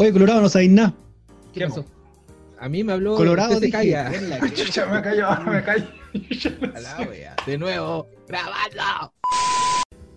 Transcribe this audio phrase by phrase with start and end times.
[0.00, 0.94] Oye, Colorado, no sabéis nada.
[1.52, 1.84] ¿Qué pasó?
[2.58, 3.16] A mí me habló.
[3.16, 4.10] Colorado se calla.
[4.54, 5.84] Chucha, me callo, me callo.
[7.44, 9.12] De nuevo, grabando.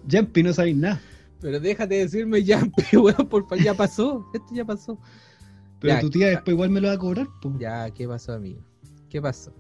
[0.10, 1.02] Jumpy, no sabéis nada.
[1.42, 4.26] Pero déjate de decirme ya, weón, por favor, ya pasó.
[4.34, 4.98] Esto ya pasó.
[5.82, 6.00] Pero Ya.
[6.00, 7.54] tu tía después igual me lo va a cobrar, po.
[7.60, 8.64] Ya, ¿qué pasó, amigo?
[9.10, 9.54] ¿Qué pasó?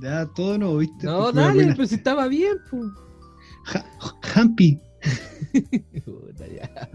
[0.00, 1.04] Ya todo no, ¿viste?
[1.04, 2.84] No, dale, pero si estaba bien, pues.
[3.64, 3.84] Ja-.
[6.06, 6.88] Puta, ya.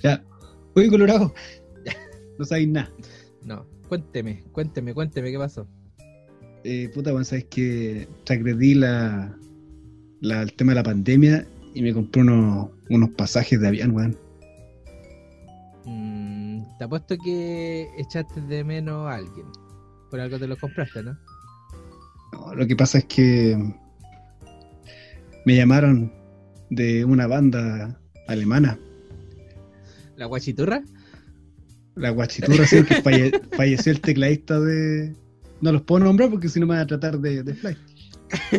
[0.00, 0.24] Ya.
[0.74, 1.32] Oye, Colorado.
[2.38, 2.90] No sabéis nada.
[3.44, 5.66] No, cuénteme, cuénteme, cuénteme, ¿qué pasó?
[6.64, 9.36] Eh, puta, bueno, sabes que transgredí la,
[10.22, 14.16] la- el tema de la pandemia y me compré unos, unos pasajes de avión, weón.
[15.84, 19.46] Mm, te apuesto que echaste de menos a alguien.
[20.10, 21.18] Por algo te lo compraste, ¿no?
[22.32, 23.56] No, lo que pasa es que
[25.44, 26.10] me llamaron
[26.70, 28.78] de una banda alemana,
[30.20, 30.82] ¿La guachiturra?
[31.96, 35.14] la guachiturra, sí, que falle- falleció el tecladista de...
[35.62, 37.74] No los puedo nombrar porque si no me van a tratar de, de fly.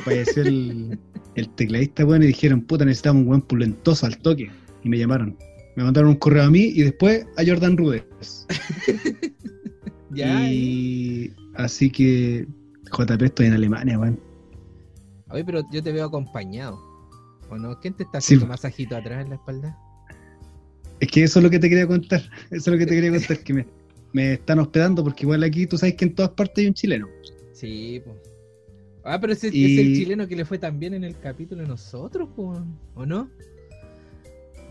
[0.04, 1.00] Falleció el,
[1.36, 4.50] el tecladista, bueno, y dijeron, puta, necesitamos un buen pulentoso al toque.
[4.84, 5.38] Y me llamaron.
[5.76, 8.06] Me mandaron un correo a mí y después a Jordan Rudez.
[10.14, 10.52] Ya.
[10.52, 12.46] y así que
[12.92, 14.20] JP estoy en Alemania, weón.
[15.30, 16.78] Oye, pero yo te veo acompañado.
[17.50, 17.80] ¿O no?
[17.80, 18.34] ¿Quién te está Sí.
[18.36, 19.78] haciendo masajito atrás en la espalda?
[21.02, 22.22] Es que eso es lo que te quería contar.
[22.52, 23.66] Eso es lo que te quería contar, que me,
[24.14, 27.08] me están hospedando porque igual aquí tú sabes que en todas partes hay un chileno.
[27.54, 28.16] Sí, pues.
[29.04, 31.64] Ah, pero ese Y- es el chileno que le fue tan bien en el capítulo
[31.64, 33.30] de nosotros, po, ¿o no?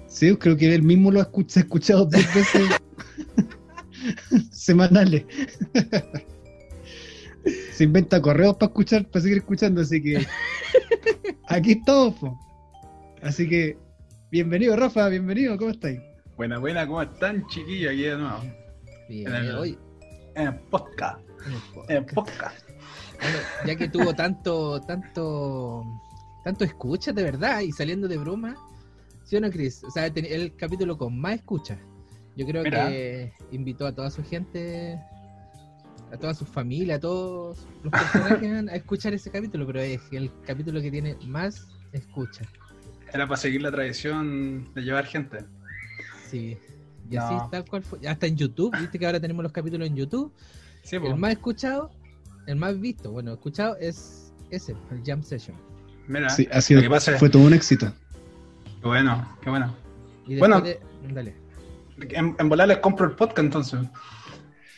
[0.06, 2.68] Sí, creo que él mismo lo ha escuch- ha escuchado dos veces
[4.52, 5.24] semanales.
[7.72, 10.24] Se inventa correos para escuchar, para seguir escuchando, así que
[11.48, 12.14] aquí estamos.
[12.20, 12.38] po.
[13.22, 13.76] Así que
[14.30, 16.00] bienvenido, Rafa, bienvenido, ¿cómo estáis?
[16.40, 17.92] Buena, buena, ¿cómo están, chiquillos?
[17.92, 18.40] Aquí de nuevo.
[19.10, 19.78] Bien, En el- oye,
[20.34, 21.20] En el podcast.
[21.44, 21.90] en el En podcast.
[21.90, 22.68] el podcast.
[23.20, 25.84] Bueno, ya que tuvo tanto, tanto,
[26.42, 28.56] tanto escucha de verdad y saliendo de broma,
[29.22, 29.84] ¿sí o no, Chris?
[29.84, 31.78] O sea, el capítulo con más escucha.
[32.38, 32.88] Yo creo Mira.
[32.88, 34.98] que invitó a toda su gente,
[36.10, 40.32] a toda su familia, a todos los personajes a escuchar ese capítulo, pero es el
[40.46, 42.46] capítulo que tiene más escucha.
[43.12, 45.44] Era para seguir la tradición de llevar gente.
[46.30, 46.56] Sí.
[47.10, 47.22] Y No.
[47.26, 47.98] así tal cual fue.
[48.08, 50.32] Hasta en YouTube, viste que ahora tenemos los capítulos en YouTube.
[50.82, 51.90] Sí, El más escuchado,
[52.46, 55.56] el más visto, bueno, escuchado es ese, el Jam Session.
[56.08, 57.92] Mira, Sí, ha sido, lo que pasa es- fue todo un éxito.
[58.80, 59.74] qué bueno, qué bueno.
[60.26, 60.60] Y Bueno.
[60.60, 60.80] de-
[61.12, 61.34] Dale.
[62.10, 63.80] En, en volar les compro el podcast entonces.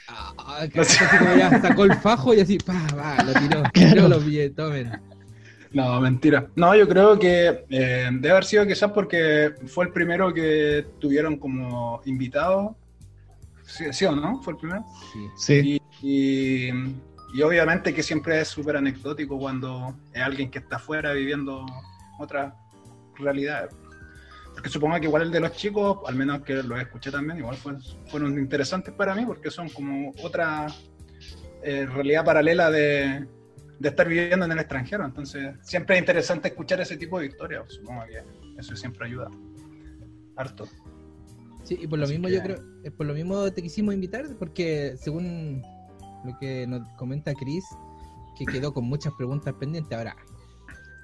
[0.09, 3.63] Ah, que así como ya sacó el fajo y así, pa, va, lo tiró.
[3.73, 3.97] Claro.
[4.03, 4.91] Yo lo pillé, tomen.
[5.75, 6.49] No, mentira.
[6.55, 11.37] No, yo creo que eh, debe haber sido quizás porque fue el primero que tuvieron
[11.39, 12.77] como invitado.
[13.65, 14.43] ¿Sí, sí o no?
[14.43, 14.85] ¿Fue el primero?
[15.13, 15.27] Sí.
[15.37, 16.73] Sí, Y, y-
[17.35, 21.65] y obviamente que siempre es súper anecdótico cuando es alguien que está afuera viviendo
[22.19, 22.55] otra
[23.17, 23.71] realidad.
[24.53, 27.57] Porque supongo que igual el de los chicos, al menos que lo escuché también, igual
[27.57, 27.79] fue-
[28.09, 30.67] fueron interesantes para mí porque son como otra
[31.63, 33.27] eh, realidad paralela de,
[33.79, 35.05] de estar viviendo en el extranjero.
[35.05, 37.65] Entonces siempre es interesante escuchar ese tipo de historias.
[37.73, 38.23] Supongo que
[38.61, 39.31] eso siempre ayuda.
[40.37, 40.67] Harto.
[41.65, 43.95] Sí, y por lo Así mismo que- yo creo, eh, por lo mismo te quisimos
[43.95, 45.63] invitar, porque según
[46.25, 47.65] lo que nos comenta Chris,
[48.39, 49.97] que quedó con muchas preguntas pendientes.
[49.97, 50.17] Ahora,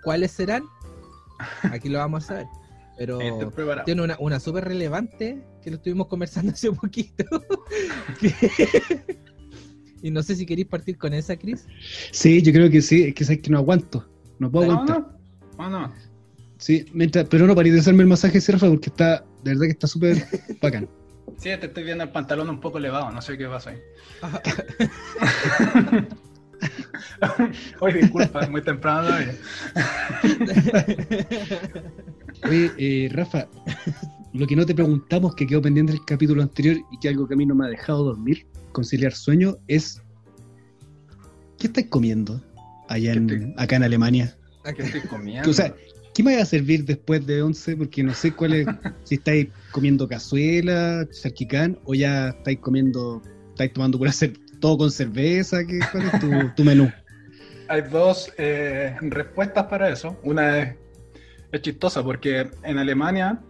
[0.03, 0.65] ¿cuáles serán?
[1.71, 2.47] Aquí lo vamos a saber.
[2.97, 3.19] Pero
[3.85, 7.25] tiene una, una súper relevante que lo estuvimos conversando hace poquito.
[8.21, 9.28] Que-
[10.03, 11.67] y no sé si queréis partir con esa, Chris.
[12.13, 14.07] sí, yo creo que sí, es que sabes que no aguanto,
[14.39, 15.07] no puedo No, aguantar.
[15.59, 15.93] no, no.
[16.59, 19.65] Sí, mientras, pero no paré de hacerme el masaje, sí, Rafa, porque está, de verdad
[19.67, 20.25] que está súper
[20.63, 20.89] bacán.
[21.37, 23.79] Sí, te estoy viendo el pantalón un poco elevado, no sé qué pasa ahí.
[27.81, 29.35] Oye, disculpa, es muy temprano todavía.
[32.49, 33.47] Oye, eh, Rafa,
[34.33, 37.35] lo que no te preguntamos, que quedó pendiente del capítulo anterior y que algo que
[37.35, 40.03] a mí no me ha dejado dormir, conciliar sueño, es
[41.59, 42.43] ¿qué estás comiendo
[42.89, 44.37] allá ¿Qué en, acá en Alemania?
[44.77, 45.51] ¿Qué estoy comiendo?
[45.51, 45.75] O sea,
[46.15, 47.77] ¿qué me va a servir después de 11?
[47.77, 48.67] Porque no sé cuál es,
[49.05, 54.13] si estáis comiendo cazuela, charquicán, o ya estáis comiendo, estáis tomando pura
[54.61, 56.91] todo con cerveza, ¿qué, ¿cuál es tu, tu menú?
[57.69, 60.19] Hay dos eh, respuestas para eso.
[60.23, 60.77] Una es,
[61.53, 63.41] es chistosa porque en Alemania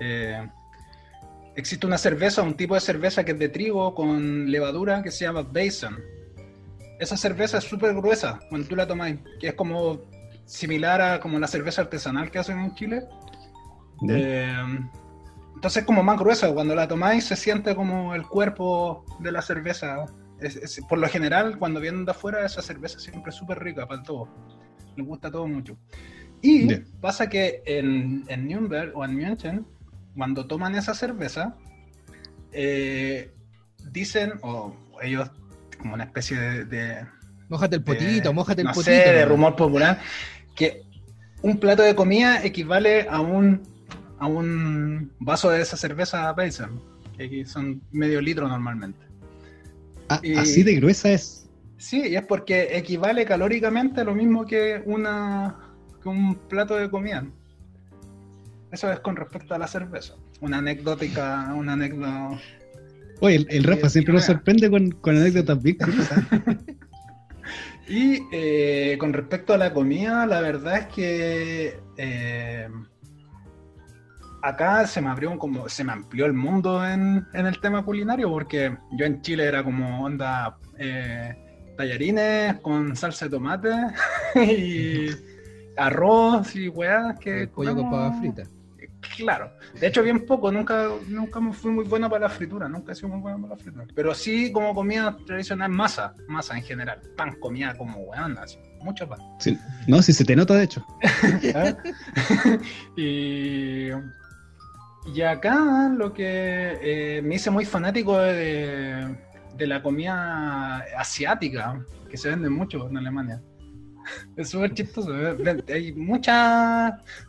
[0.00, 0.48] eh,
[1.56, 5.24] existe una cerveza, un tipo de cerveza que es de trigo con levadura que se
[5.24, 5.96] llama Weizen.
[6.98, 10.00] Esa cerveza es súper gruesa cuando tú la tomas, que es como
[10.44, 13.02] similar a como la cerveza artesanal que hacen en Chile.
[14.08, 14.54] Eh,
[15.54, 19.42] entonces es como más gruesa, cuando la tomáis se siente como el cuerpo de la
[19.42, 20.06] cerveza.
[20.40, 23.86] Es- es- por lo general, cuando vienen de afuera, esa cerveza siempre es súper rica
[23.86, 24.28] para todo.
[24.96, 25.76] Les gusta todo mucho.
[26.42, 26.66] Y
[27.00, 29.66] pasa que en, en Nürnberg o en München,
[30.16, 31.56] cuando toman esa cerveza,
[32.52, 33.32] eh,
[33.92, 35.30] dicen, o ellos,
[35.78, 37.06] como una especie de, de-
[37.48, 38.90] Mójate el de- potito, mójate el no potito.
[38.90, 40.00] sé, de rumor popular,
[40.54, 40.82] que
[41.42, 43.62] un plato de comida equivale a un,
[44.18, 46.80] a un vaso de esa cerveza Pilsen,
[47.16, 48.98] que son medio litro normalmente.
[50.08, 51.48] Ah, Y- Así de gruesa es.
[51.78, 55.56] Sí, y es porque equivale calóricamente a lo mismo que, una,
[56.02, 57.24] que un plato de comida.
[58.72, 60.14] Eso es con respecto a la cerveza.
[60.40, 62.38] Una anecdótica, una anécdota.
[63.20, 66.24] Oye, el, el Rafa siempre no nos sorprende con, con anécdotas bien curiosas.
[67.88, 72.68] Y eh, con respecto a la comida, la verdad es que eh,
[74.42, 77.84] acá se me abrió un como se me amplió el mundo en, en el tema
[77.84, 81.34] culinario porque yo en Chile era como onda eh,
[81.76, 83.70] tallarines con salsa de tomate
[84.34, 85.06] y
[85.76, 88.08] arroz y weas que El pollo con comemos.
[88.10, 88.42] papa frita.
[89.16, 92.94] Claro, de hecho bien poco, nunca, nunca fui muy bueno para la fritura, nunca he
[92.94, 93.86] sido muy bueno para la fritura.
[93.94, 97.00] Pero sí como comida tradicional, masa, masa en general.
[97.16, 99.18] Pan comía como weón, así, mucho pan.
[99.38, 99.58] Sí.
[99.86, 100.84] No, si se te nota, de hecho.
[101.54, 101.76] ¿Ah?
[102.96, 103.88] y,
[105.14, 109.16] y acá lo que eh, me hice muy fanático de,
[109.56, 113.40] de la comida asiática, que se vende mucho en Alemania.
[114.36, 115.10] Es súper chistoso.
[115.14, 115.64] eh.
[115.72, 116.34] Hay muchos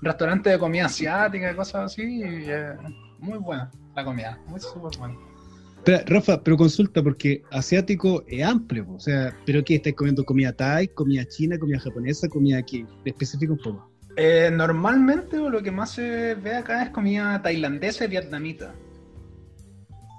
[0.02, 2.04] restaurantes de comida asiática y cosas así.
[2.04, 2.74] Y, eh,
[3.20, 5.16] muy buena la comida, muy súper buena.
[5.78, 9.76] Espera, Rafa, pero consulta, porque asiático es amplio, o sea, ¿pero qué?
[9.76, 12.86] ¿Estás comiendo comida thai, comida china, comida japonesa, comida aquí?
[13.06, 13.92] Especifica un poco.
[14.18, 18.74] Eh, normalmente lo que más se ve acá es comida tailandesa y vietnamita.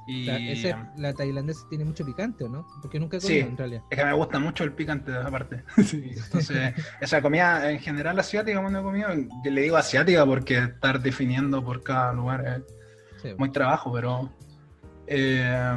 [0.08, 2.66] Y ese- la tailandesa tiene mucho picante, ¿o no?
[2.80, 3.26] Porque nunca he Sí.
[3.40, 3.82] comido en realidad.
[3.90, 5.64] es que me gusta mucho el picante aparte.
[5.84, 9.08] Sí, entonces, esa comida en general asiática, cuando he comido,
[9.44, 13.28] yo le digo asiática porque estar definiendo por cada lugar es Sí.
[13.36, 14.32] muy trabajo, pero
[15.06, 15.76] eh,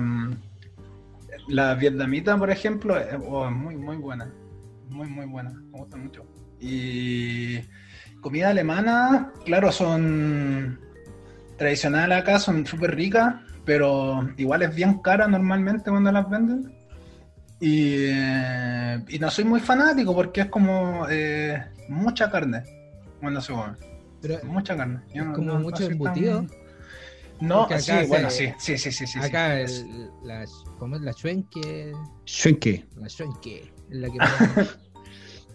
[1.47, 4.31] la vietnamita, por ejemplo, es, oh, es muy, muy buena.
[4.89, 5.49] Muy, muy buena.
[5.51, 6.25] Me gusta mucho.
[6.59, 7.59] Y
[8.21, 10.79] comida alemana, claro, son
[11.57, 13.35] tradicionales acá, son súper ricas,
[13.65, 16.73] pero igual es bien cara normalmente cuando las venden.
[17.59, 22.63] Y, eh, y no soy muy fanático porque es como eh, mucha carne
[23.19, 23.73] cuando se come.
[24.21, 25.01] Pero Mucha carne.
[25.13, 26.45] Yo Es no- como no- mucho tan- embutido.
[27.39, 29.17] No, acá sí, se- bueno, sí, sí, sí, sí, sí.
[29.19, 29.81] acá sí.
[29.89, 30.45] el, la,
[30.77, 31.01] ¿cómo es?
[31.01, 31.91] La chuenque.
[32.25, 32.85] Shuenke.
[32.97, 33.73] La chuenque.
[33.89, 34.17] Es la que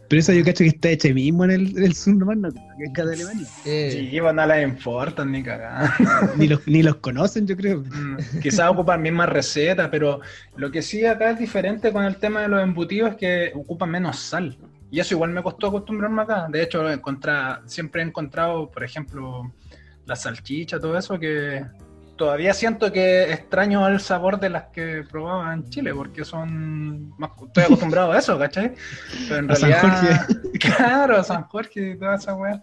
[0.09, 2.49] Pero esa yo cacho que está hecha mismo en el, en el sur nomás, no
[2.51, 3.47] que acá de Alemania.
[3.65, 5.91] eh, Sí, pues no les importan ni cagar.
[6.37, 7.81] Ni los, ni los conocen, yo creo.
[7.81, 10.21] Mm, Quizás ocupan mismas recetas, pero
[10.57, 13.91] lo que sí acá es diferente con el tema de los embutidos es que ocupan
[13.91, 14.57] menos sal.
[14.91, 16.47] Y eso igual me costó acostumbrarme acá.
[16.49, 16.83] De hecho,
[17.67, 19.53] siempre he encontrado, por ejemplo,
[20.05, 21.65] la salchicha, todo eso, que
[22.17, 27.31] todavía siento que extraño el sabor de las que probaba en Chile, porque son más,
[27.47, 28.75] estoy acostumbrado a eso, ¿cachai?
[29.29, 30.27] Pero en A San realidad,
[30.61, 32.63] claro, a San Jorge y toda esa weá.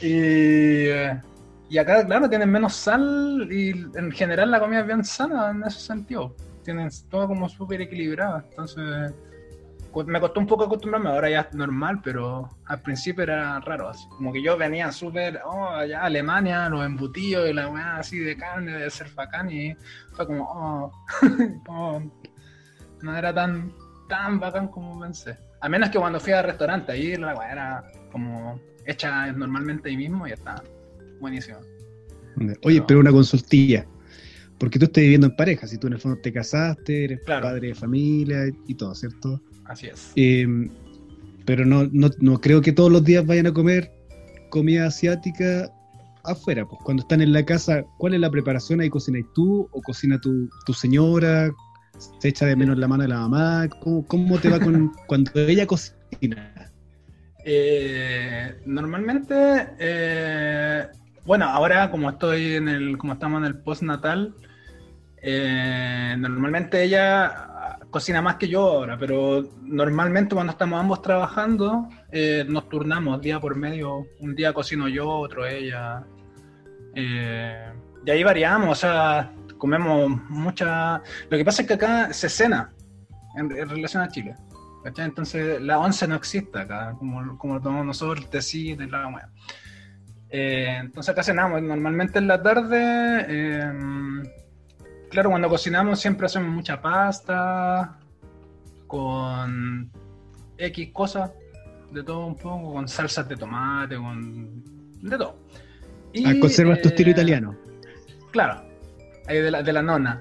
[0.00, 1.20] Y, eh,
[1.68, 5.62] y acá, claro, tienen menos sal y en general la comida es bien sana en
[5.64, 6.34] ese sentido.
[6.64, 8.42] Tienen todo como súper equilibrado.
[8.48, 9.12] Entonces,
[10.06, 13.88] me costó un poco acostumbrarme, ahora ya es normal, pero al principio era raro.
[13.88, 14.06] Así.
[14.08, 18.36] Como que yo venía súper, oh, allá Alemania, los embutidos y la weá así de
[18.36, 19.76] carne, de ser bacán, y
[20.12, 20.92] fue como, oh,
[21.64, 22.12] como,
[23.02, 23.72] no era tan,
[24.08, 25.36] tan bacán como pensé.
[25.60, 29.96] A menos que cuando fui al restaurante, ahí la weá era como hecha normalmente ahí
[29.96, 30.62] mismo y está
[31.20, 31.58] buenísimo.
[32.62, 33.86] Oye, pero una consultilla.
[34.58, 37.42] Porque tú estás viviendo en pareja, si tú en el fondo te casaste, eres Claro.
[37.42, 39.40] padre de familia y todo, ¿cierto?
[39.66, 40.12] Así es.
[40.16, 40.46] Eh,
[41.44, 43.92] pero no, no, no creo que todos los días vayan a comer
[44.50, 45.70] comida asiática
[46.24, 46.66] afuera.
[46.66, 48.80] Pues cuando están en la casa, ¿cuál es la preparación?
[48.80, 51.50] ¿Ahí cocinas tú o cocina tu, tu señora?
[52.18, 53.68] ¿Se echa de menos la mano de la mamá?
[53.80, 56.72] ¿Cómo, cómo te va con cuando ella cocina?
[57.44, 59.34] Eh, normalmente,
[59.78, 60.86] eh,
[61.26, 64.34] bueno, ahora como estoy en el, como estamos en el postnatal,
[65.22, 67.48] eh, normalmente ella
[67.90, 73.40] cocina más que yo ahora, pero normalmente cuando estamos ambos trabajando, eh, nos turnamos día
[73.40, 74.06] por medio.
[74.20, 76.04] Un día cocino yo, otro ella.
[76.94, 77.72] Eh,
[78.04, 81.02] y ahí variamos, o sea, comemos mucha...
[81.30, 82.72] Lo que pasa es que acá se cena
[83.36, 84.34] en, en relación a Chile.
[84.84, 85.06] ¿cachai?
[85.06, 89.30] Entonces la once no existe acá, como, como lo tomamos nosotros, el tecito y la.
[90.28, 93.26] Eh, entonces acá cenamos normalmente en la tarde.
[95.14, 97.96] Claro, cuando cocinamos siempre hacemos mucha pasta
[98.88, 99.88] con
[100.58, 101.30] X cosas,
[101.92, 104.62] de todo un poco, con salsas de tomate, con
[105.00, 105.38] de todo.
[106.12, 107.56] Y, Ah, conservas tu estilo eh, italiano.
[108.32, 108.64] Claro,
[109.28, 110.20] de la, de la nona.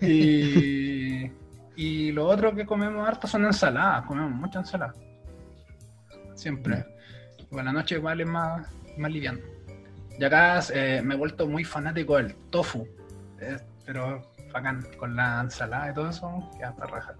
[0.00, 1.28] Y,
[1.74, 4.94] y lo otro que comemos harto son ensaladas, comemos mucha ensalada.
[6.36, 6.84] Siempre.
[7.50, 9.40] Bueno, la noche igual es más, más liviano.
[10.16, 12.86] Y acá eh, me he vuelto muy fanático del tofu.
[13.92, 17.16] Pero bacán, con la ensalada y todo eso, queda para rajar.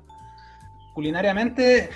[0.94, 1.90] Culinariamente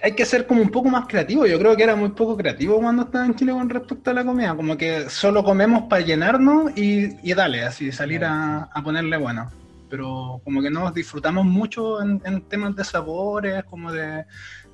[0.00, 1.46] hay que ser como un poco más creativo.
[1.46, 4.24] Yo creo que era muy poco creativo cuando estaba en Chile con respecto a la
[4.24, 4.54] comida.
[4.54, 9.50] Como que solo comemos para llenarnos y, y dale, así salir a, a ponerle bueno.
[9.90, 14.26] Pero como que no disfrutamos mucho en, en temas de sabores, como de,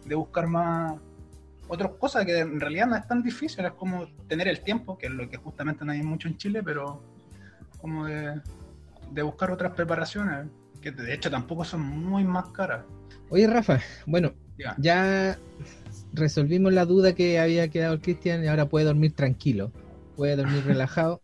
[0.04, 0.96] de buscar más
[1.66, 3.64] otras cosas que en realidad no es tan difícil.
[3.64, 6.62] Es como tener el tiempo, que es lo que justamente no hay mucho en Chile,
[6.62, 7.02] pero
[7.80, 8.38] como de,
[9.10, 10.46] de buscar otras preparaciones,
[10.80, 12.84] que de hecho tampoco son muy más caras.
[13.28, 14.74] Oye, Rafa, bueno, Ya.
[14.78, 15.38] ya
[16.12, 19.72] resolvimos la duda que había quedado el Cristian y ahora puede dormir tranquilo,
[20.16, 21.22] puede dormir relajado.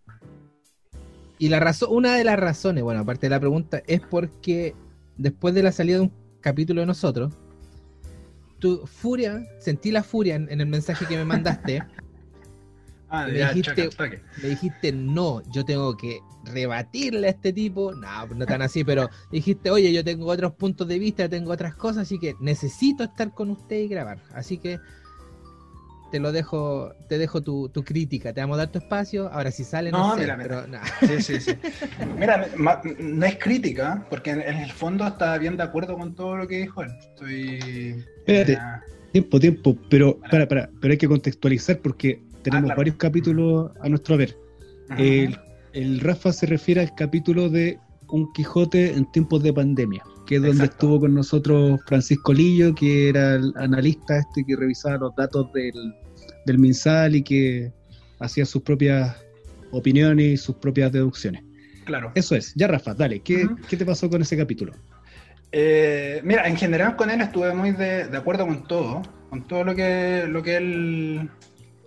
[1.38, 4.74] Y la razón, una de las razones, bueno, aparte de la pregunta, es porque
[5.18, 7.34] después de la salida de un capítulo de nosotros,
[8.58, 11.82] tu furia, sentí la furia en, en el mensaje que me mandaste,
[13.08, 14.20] Ah, Me ya, dijiste- choque.
[14.42, 19.08] me dijiste, no, yo tengo que rebatirle a este tipo, no, no tan así, pero
[19.30, 23.32] dijiste, oye, yo tengo otros puntos de vista, tengo otras cosas, así que necesito estar
[23.32, 24.18] con usted y grabar.
[24.34, 24.78] Así que
[26.10, 29.50] te lo dejo, te dejo tu, tu crítica, te vamos a dar tu espacio, ahora
[29.50, 30.48] si sale no, No, sé, mira, mira.
[30.48, 30.84] pero nah.
[31.00, 31.52] Sí, sí, sí.
[32.18, 36.14] Mira, ma- no es crítica, porque en, en el fondo está bien de acuerdo con
[36.14, 36.90] todo lo que dijo él.
[37.00, 38.04] Estoy.
[38.18, 38.58] Espérate.
[39.12, 42.78] Tiempo, tiempo, pero para, para, pero hay que contextualizar porque tenemos claro.
[42.78, 44.36] varios capítulos a nuestro ver.
[44.98, 45.36] El,
[45.72, 50.42] el Rafa se refiere al capítulo de Un Quijote en tiempos de pandemia, que es
[50.42, 50.86] donde Exacto.
[50.86, 55.74] estuvo con nosotros Francisco Lillo, que era el analista este que revisaba los datos del,
[56.46, 57.72] del MinSal y que
[58.20, 59.16] hacía sus propias
[59.72, 61.42] opiniones y sus propias deducciones.
[61.84, 62.12] Claro.
[62.14, 62.52] Eso es.
[62.54, 63.48] Ya, Rafa, dale, ¿qué.
[63.68, 64.72] ¿qué te pasó con ese capítulo?
[65.50, 69.64] Eh, mira, en general con él estuve muy de, de acuerdo con todo, con todo
[69.64, 71.30] lo que, lo que él,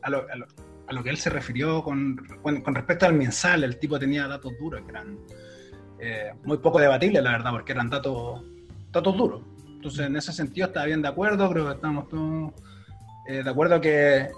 [0.01, 0.47] a lo, a lo-
[0.87, 4.27] a lo que él se refirió con, con, con respecto al mensal, el tipo tenía
[4.27, 5.19] datos duros que eran
[5.99, 8.41] eh, muy poco debatibles, la verdad, porque eran datos,
[8.91, 9.43] datos duros.
[9.67, 12.53] Entonces, en ese sentido estaba bien de acuerdo, creo que estamos todos
[13.27, 14.29] eh, de acuerdo que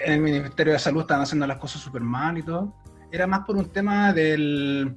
[0.00, 2.74] en el Ministerio de Salud estaban haciendo las cosas súper mal y todo.
[3.12, 4.96] Era más por un tema del,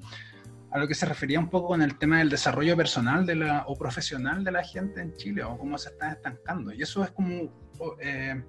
[0.72, 3.64] a lo que se refería un poco con el tema del desarrollo personal de la,
[3.68, 6.74] o profesional de la gente en Chile o cómo se están estancando.
[6.74, 7.48] Y eso es como,
[8.02, 8.42] eh,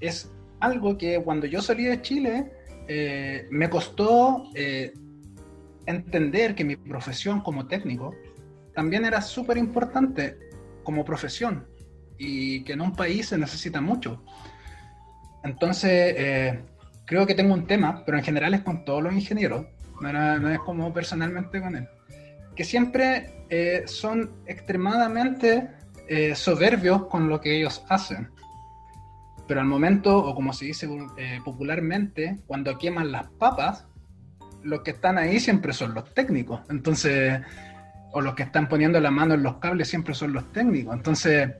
[0.00, 0.30] es
[0.60, 2.52] algo que cuando yo salí de Chile
[2.92, 4.92] eh, me costó eh,
[5.86, 8.14] entender que mi profesión como técnico
[8.74, 10.36] también era súper importante
[10.82, 11.68] como profesión
[12.18, 14.24] y que en un país se necesita mucho.
[15.44, 16.60] Entonces, eh,
[17.06, 19.66] creo que tengo un tema, pero en general es con todos los ingenieros,
[20.00, 21.88] no, es como personalmente con él,
[22.56, 23.46] que siempre
[23.86, 25.68] son extremadamente
[26.34, 28.30] soberbios con lo que ellos hacen.
[29.50, 33.84] Pero al momento, o como se dice eh, popularmente, cuando queman las papas,
[34.62, 36.60] los que están ahí siempre son los técnicos.
[36.70, 37.40] Entonces,
[38.12, 40.94] o los que están poniendo la mano en los cables siempre son los técnicos.
[40.94, 41.50] Entonces,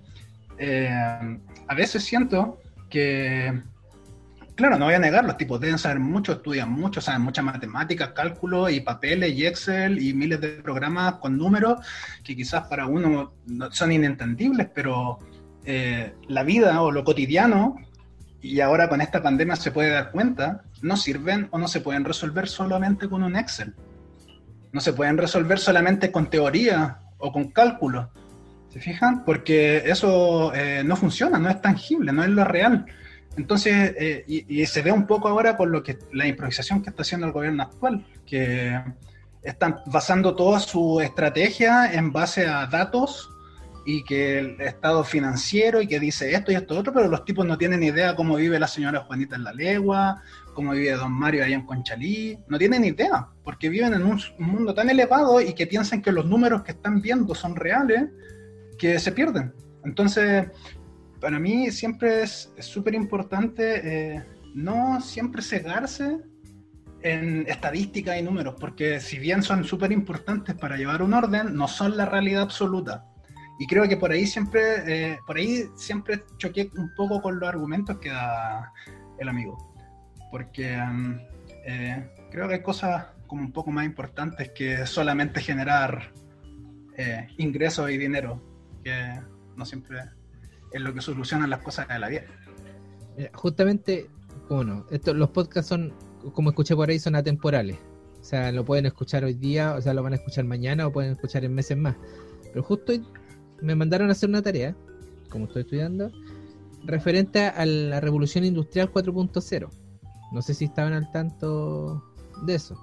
[0.56, 0.88] eh,
[1.66, 3.60] a veces siento que,
[4.54, 8.14] claro, no voy a negar, los tipos deben saber mucho, estudian mucho, saben mucha matemática,
[8.14, 11.84] cálculo y papeles y Excel y miles de programas con números
[12.22, 15.18] que quizás para uno no- son inentendibles, pero
[15.64, 17.76] eh, la vida o lo cotidiano,
[18.42, 22.04] y ahora con esta pandemia se puede dar cuenta, no sirven o no se pueden
[22.04, 23.74] resolver solamente con un Excel.
[24.72, 28.10] No se pueden resolver solamente con teoría o con cálculo.
[28.70, 29.24] ¿Se fijan?
[29.24, 32.86] Porque eso eh, no funciona, no es tangible, no es lo real.
[33.36, 37.02] Entonces, eh, y, se ve un poco ahora con lo que la improvisación que está
[37.02, 38.80] haciendo el gobierno actual, que
[39.42, 43.30] están basando toda su estrategia en base a datos
[43.84, 47.46] y que el estado financiero y que dice esto y esto otro, pero los tipos
[47.46, 50.22] no tienen idea cómo vive la señora Juanita en la Legua,
[50.54, 54.46] cómo vive Don Mario allá en Conchalí, no tienen idea, porque viven en un, un
[54.46, 58.10] mundo tan elevado y que piensan que los números que están viendo son reales,
[58.78, 59.54] que se pierden.
[59.84, 60.46] Entonces,
[61.20, 66.18] para mí siempre es súper importante eh, no siempre cegarse
[67.02, 71.66] en estadísticas y números, porque si bien son súper importantes para llevar un orden, no
[71.68, 73.06] son la realidad absoluta.
[73.60, 77.46] Y creo que por ahí siempre, eh, por ahí siempre choqué un poco con los
[77.46, 78.72] argumentos que da
[79.18, 79.58] el amigo.
[80.30, 81.20] porque mm,
[81.66, 86.10] eh, creo que hay cosas como un poco más importantes que solamente generar
[86.96, 88.40] eh, ingresos y dinero,
[88.82, 89.20] que
[89.56, 89.98] no siempre
[90.72, 92.22] es lo que soluciona las cosas de la vida.
[93.34, 94.08] Justamente,
[94.48, 95.92] bueno, esto, los podcasts son,
[96.32, 97.78] como escuché por ahí, son atemporales.
[98.20, 100.92] O sea, lo pueden escuchar hoy día, o sea, lo van a escuchar mañana o
[100.92, 101.96] pueden escuchar en meses más.
[102.52, 103.04] Pero justo hoy
[103.62, 104.76] me mandaron a hacer una tarea,
[105.28, 106.10] como estoy estudiando,
[106.84, 109.68] referente a la revolución industrial 4.0.
[110.32, 112.04] No sé si estaban al tanto
[112.44, 112.78] de eso.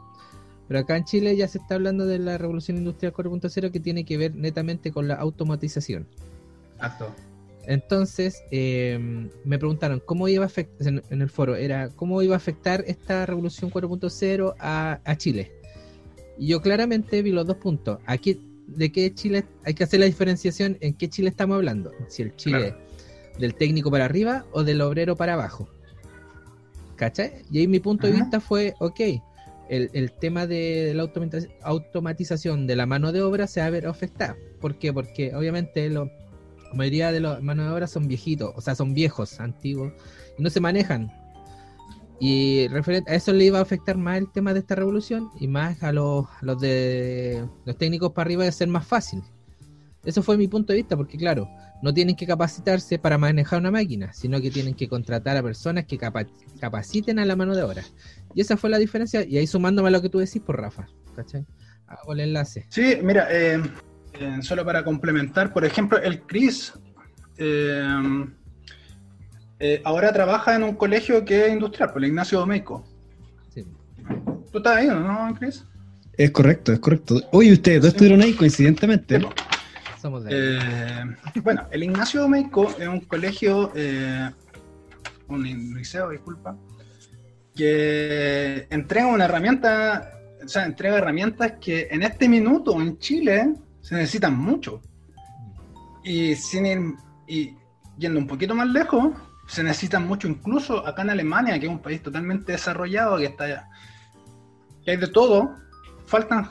[0.68, 4.04] Pero acá en Chile ya se está hablando de la revolución industrial 4.0 que tiene
[4.04, 6.08] que ver netamente con la automatización.
[6.76, 7.14] Exacto.
[7.66, 12.34] Entonces, eh, me preguntaron cómo iba a afectar, en, en el foro, era cómo iba
[12.34, 15.52] a afectar esta revolución 4.0 a, a Chile.
[16.38, 18.00] Y yo claramente vi los dos puntos.
[18.06, 19.46] Aquí, ¿de qué Chile?
[19.66, 21.92] Hay que hacer la diferenciación en qué Chile estamos hablando.
[22.10, 22.76] Si el Chile
[23.40, 25.70] del técnico para arriba o del obrero para abajo.
[26.96, 27.44] ¿Cachai?
[27.52, 29.00] Y ahí mi punto de vista fue, ok,
[29.70, 33.70] el, el tema de la automatiz- automatización de la mano de obra se va a
[33.70, 34.36] ver afectada.
[34.60, 34.92] ¿Por qué?
[34.92, 38.94] Porque obviamente lo- la mayoría de los manos de obra son viejitos, o sea, son
[38.94, 39.94] viejos, antiguos,
[40.38, 41.12] y no se manejan.
[42.20, 45.48] Y referente a eso le iba a afectar más el tema de esta revolución y
[45.48, 49.22] más a los, a los de los técnicos para arriba de ser más fácil.
[50.04, 51.50] Eso fue mi punto de vista, porque claro,
[51.84, 55.86] no tienen que capacitarse para manejar una máquina, sino que tienen que contratar a personas
[55.86, 56.26] que capa-
[56.60, 57.84] capaciten a la mano de obra.
[58.34, 60.88] Y esa fue la diferencia, y ahí sumándome a lo que tú decís por Rafa,
[61.16, 61.46] ¿cachai?
[61.88, 62.66] Hago el enlace.
[62.70, 63.62] Sí, mira, eh,
[64.14, 66.74] eh, solo para complementar, por ejemplo, el Chris
[67.38, 68.26] eh,
[69.60, 72.86] eh, ahora trabaja en un colegio que es industrial, por el Ignacio Domeico.
[73.54, 73.66] Sí.
[74.52, 75.64] ¿Tú estás ahí, no, Chris?
[76.18, 77.22] Es correcto, es correcto.
[77.32, 79.22] Oye, ustedes dos estuvieron ahí coincidentemente.
[80.02, 80.60] Somos de ahí.
[81.36, 84.30] Eh, bueno, el Ignacio Domeico es un colegio, eh,
[85.28, 85.44] un
[85.76, 86.56] liceo, disculpa,
[87.56, 90.12] que entrega una herramienta,
[90.44, 94.82] o sea, entrega herramientas que en este minuto en Chile se necesitan mucho.
[96.04, 96.96] Y, sin ir-
[97.28, 97.54] y
[97.98, 99.10] yendo un poquito más lejos,
[99.48, 103.70] se necesitan mucho incluso acá en Alemania, que es un país totalmente desarrollado, que está
[104.84, 105.56] que hay de todo,
[106.06, 106.50] faltan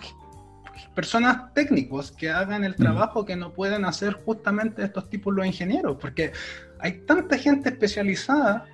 [0.94, 5.98] personas técnicos que hagan el trabajo que no pueden hacer justamente estos tipos los ingenieros,
[6.00, 6.32] porque
[6.78, 8.66] hay tanta gente especializada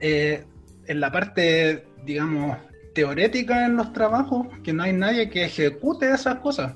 [0.00, 0.44] eh,
[0.86, 2.58] en la parte, digamos,
[2.94, 6.74] teorética en los trabajos, que no hay nadie que ejecute esas cosas.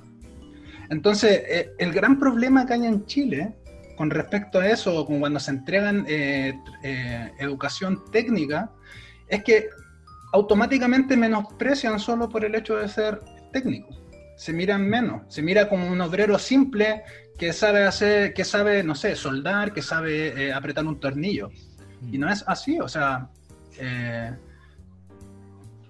[0.88, 3.54] Entonces, eh, el gran problema que hay en Chile
[4.00, 8.70] con respecto a eso, con cuando se entregan eh, eh, educación técnica,
[9.28, 9.68] es que
[10.32, 13.20] automáticamente menosprecian solo por el hecho de ser
[13.52, 13.90] técnico.
[14.38, 17.02] Se miran menos, se mira como un obrero simple
[17.36, 21.50] que sabe hacer, que sabe, no sé, soldar, que sabe eh, apretar un tornillo.
[22.10, 23.28] Y no es así, o sea,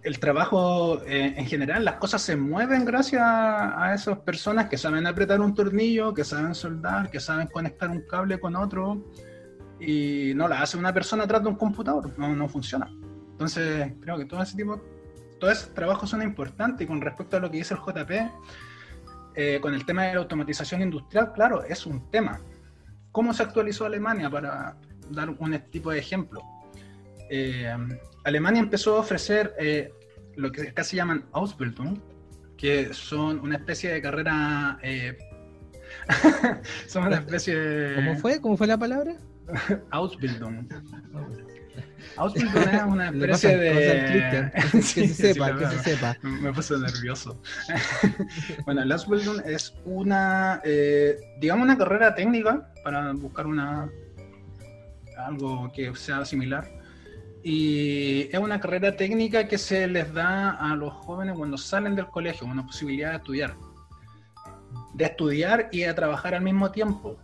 [0.03, 4.79] el trabajo eh, en general, las cosas se mueven gracias a, a esas personas que
[4.79, 9.05] saben apretar un tornillo, que saben soldar, que saben conectar un cable con otro,
[9.81, 12.91] y no la hace una persona atrás de un computador, no, no funciona.
[13.33, 14.81] Entonces, creo que todo ese tipo,
[15.39, 18.11] todos esos trabajos son importantes y con respecto a lo que dice el JP,
[19.35, 22.41] eh, con el tema de la automatización industrial, claro, es un tema.
[23.13, 24.77] ¿Cómo se actualizó Alemania para
[25.11, 26.43] dar un tipo de ejemplo?
[27.31, 27.75] Eh,
[28.25, 29.93] Alemania empezó a ofrecer eh,
[30.37, 31.99] lo que se llaman Ausbildung,
[32.57, 34.79] que son una especie de carrera...
[34.83, 35.17] eh,
[36.87, 37.95] son una especie de...
[37.97, 38.41] ¿Cómo fue?
[38.41, 39.15] ¿Cómo fue la palabra?
[39.91, 40.69] Ausbildung.
[42.17, 44.51] Ausbildung es una especie de...
[44.73, 46.17] Que se- sepa, que se sepa.
[46.23, 47.41] Me puse nervioso.
[48.65, 53.89] bueno, el Ausbildung es una, eh, digamos, una carrera técnica para buscar una
[55.17, 56.69] algo que sea similar.
[57.43, 62.09] Y es una carrera técnica que se les da a los jóvenes cuando salen del
[62.09, 63.57] colegio, una posibilidad de estudiar.
[64.95, 67.17] De estudiar y de trabajar al mismo tiempo.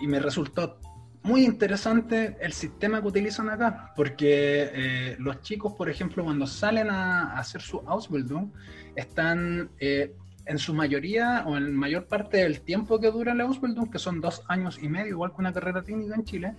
[0.00, 0.78] Y me resultó
[1.22, 6.90] muy interesante el sistema que utilizan acá, porque eh, los chicos, por ejemplo, cuando salen
[6.90, 8.50] a, a hacer su Ausbildung,
[8.96, 13.90] están eh, en su mayoría o en mayor parte del tiempo que dura la Ausbildung,
[13.90, 16.54] que son dos años y medio, igual que una carrera técnica en Chile,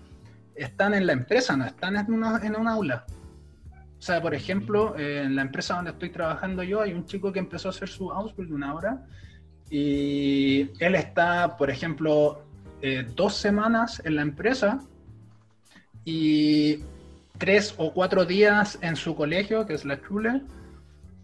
[0.56, 3.06] están en la empresa, no están en una, en un aula.
[3.98, 7.32] O sea, por ejemplo, eh, en la empresa donde estoy trabajando yo, hay un chico
[7.32, 9.06] que empezó a hacer su Ausbildung ahora
[9.70, 12.44] y él está, por ejemplo,
[12.82, 14.80] eh, dos semanas en la empresa
[16.04, 16.80] y
[17.38, 20.42] tres o cuatro días en su colegio, que es la Schule,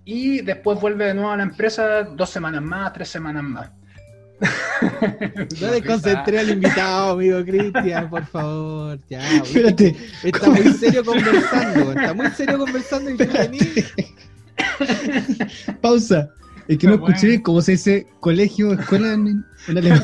[0.05, 3.71] y después vuelve de nuevo a la empresa dos semanas más, tres semanas más.
[5.61, 8.99] No desconcentré al invitado, amigo Cristian, por favor.
[9.09, 9.37] Ya.
[9.37, 10.61] Espérate, Está ¿cómo?
[10.61, 13.93] muy serio conversando, está muy serio conversando y venís.
[15.81, 16.29] pausa.
[16.67, 17.15] Es que no Bueno.
[17.15, 20.03] escuché cómo se dice colegio, escuela en, en alemán.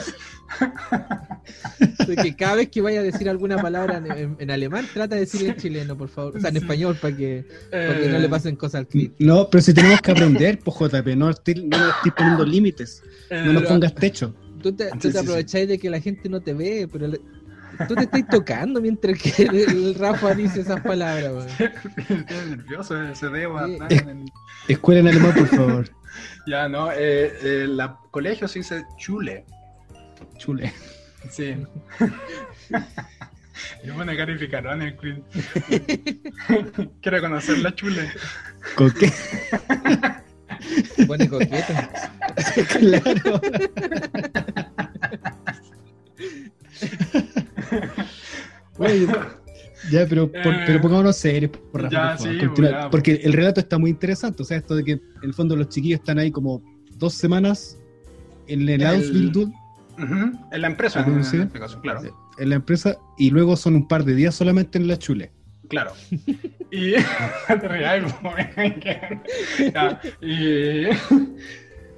[2.08, 5.16] de que cada vez que vaya a decir alguna palabra en, en- en alemán, trata
[5.16, 6.38] de decir en chileno, por favor.
[6.38, 9.14] O sea, en español, para que, para que no Eh, le pasen cosas al clip.
[9.20, 13.04] No, pero si tenemos que aprender, pues JP, no estoy, no nos estoy poniendo límites.
[13.32, 14.36] No nos eh, pongas techo.
[14.62, 15.18] Tú te, tú Sí, te sí, sí.
[15.20, 17.22] aprovecháis de que la gente no te ve, pero le-
[17.88, 21.46] tú te estás tocando mientras que el, el Rafa dice esas palabras,
[22.50, 24.26] nervioso, atrás en el-
[24.68, 25.90] Escuela en alemán, por favor.
[26.48, 29.46] Ya, no, eh, eh, la colegio se dice chule.
[30.38, 30.72] Chule.
[31.30, 31.56] Sí.
[33.84, 35.16] Yo me calificaron el quiz.
[37.02, 38.10] Quiero conocer la chule.
[38.76, 39.08] ¿Con qué?
[40.96, 41.90] Se pone coqueta.
[42.78, 43.42] claro.
[48.78, 49.08] Oye,
[49.92, 52.90] ya, pero, por- Eh, pero pongámonos serios, por Rafa, ya, por sí, ya.
[52.90, 54.42] porque el relato está muy interesante.
[54.44, 56.62] O sea, esto de que en el fondo los chiquillos están ahí como
[56.98, 57.78] dos semanas
[58.48, 59.54] en el El- Ausbildung,
[59.98, 62.02] En la empresa, ¿Algo en, este caso, claro.
[62.38, 65.32] en la empresa, y luego son un par de días solamente en la chule.
[65.70, 65.92] Claro.
[70.22, 70.86] Y.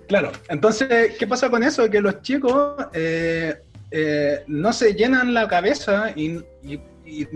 [0.08, 1.90] Claro, entonces, ¿qué pasa con eso?
[1.90, 3.56] Que los chicos eh,
[3.92, 7.28] eh, no se llenan la cabeza y, y- y-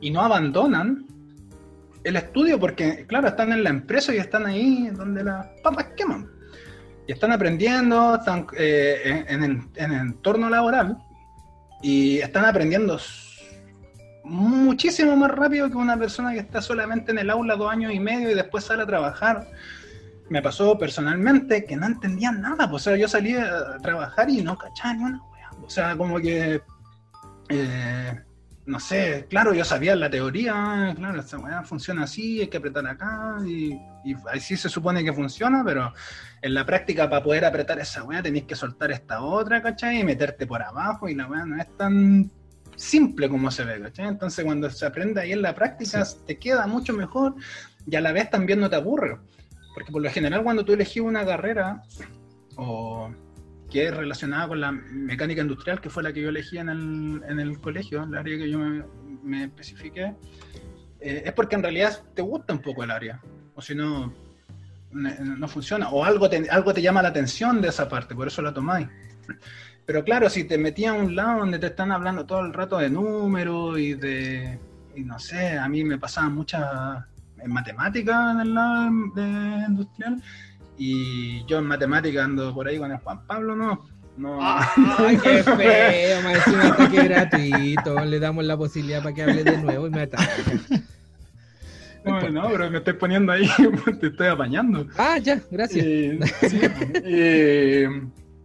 [0.00, 1.06] y no abandonan
[2.04, 6.30] el estudio porque, claro, están en la empresa y están ahí donde las papas queman.
[7.06, 10.98] Y están aprendiendo, están eh, en, en en el entorno laboral
[11.82, 12.98] y están aprendiendo
[14.24, 18.00] muchísimo más rápido que una persona que está solamente en el aula dos años y
[18.00, 19.46] medio y después sale a trabajar.
[20.30, 24.42] Me pasó personalmente que no entendía nada, pues, o sea, yo salía a trabajar y
[24.42, 25.50] no cachaba ni una wea.
[25.62, 26.62] O sea, como que,
[27.50, 28.20] eh,
[28.66, 32.86] no sé, claro, yo sabía la teoría, claro, esta weá funciona así, hay que apretar
[32.86, 33.74] acá, y,
[34.04, 35.92] y así se supone que funciona, pero
[36.40, 40.00] en la práctica para poder apretar esa weá tenéis que soltar esta otra, ¿cachai?
[40.00, 42.30] Y meterte por abajo, y la weá no es tan
[42.76, 44.08] simple como se ve, ¿cachai?
[44.08, 47.34] Entonces cuando se aprende ahí en la práctica te queda mucho mejor
[47.86, 49.18] y a la vez también no te aburre.
[49.74, 51.82] Porque por lo general cuando tú elegís una carrera
[52.56, 53.10] o
[53.74, 57.22] que es relacionada con la mecánica industrial, que fue la que yo elegí en el,
[57.28, 58.84] en el colegio, el área que yo me,
[59.24, 60.14] me especifiqué,
[61.00, 63.20] eh, es porque en realidad te gusta un poco el área.
[63.56, 64.14] O si no,
[64.92, 65.88] no funciona.
[65.88, 68.86] O algo te, algo te llama la atención de esa parte, por eso la tomáis.
[69.84, 72.78] Pero claro, si te metías a un lado donde te están hablando todo el rato
[72.78, 74.56] de números y de,
[74.94, 76.64] y no sé, a mí me pasaban muchas
[77.38, 80.22] en matemáticas en el lado de industrial
[80.76, 83.86] y yo en matemáticas ando por ahí con el Juan Pablo, ¿no?
[84.16, 88.04] No, Ay, qué feo, más encima ataque gratuito.
[88.04, 90.28] Le damos la posibilidad para que hable de nuevo y me ataca.
[92.04, 93.48] no, no, pero me estoy poniendo ahí,
[94.00, 94.86] te estoy apañando.
[94.96, 95.84] Ah, ya, gracias.
[95.84, 96.60] Eh, sí,
[97.04, 97.88] eh,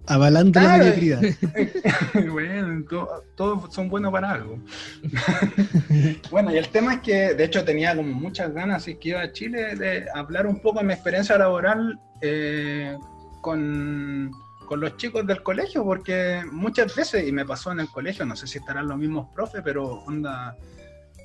[0.09, 0.83] Avalando la Claro.
[0.85, 1.21] mediocridad.
[2.31, 4.57] bueno, to- todos son buenos para algo.
[6.31, 9.21] bueno, y el tema es que, de hecho, tenía como muchas ganas, y que iba
[9.21, 12.97] a Chile, de hablar un poco de mi experiencia laboral eh,
[13.41, 14.31] con,
[14.65, 18.35] con los chicos del colegio, porque muchas veces, y me pasó en el colegio, no
[18.35, 20.55] sé si estarán los mismos profes, pero onda,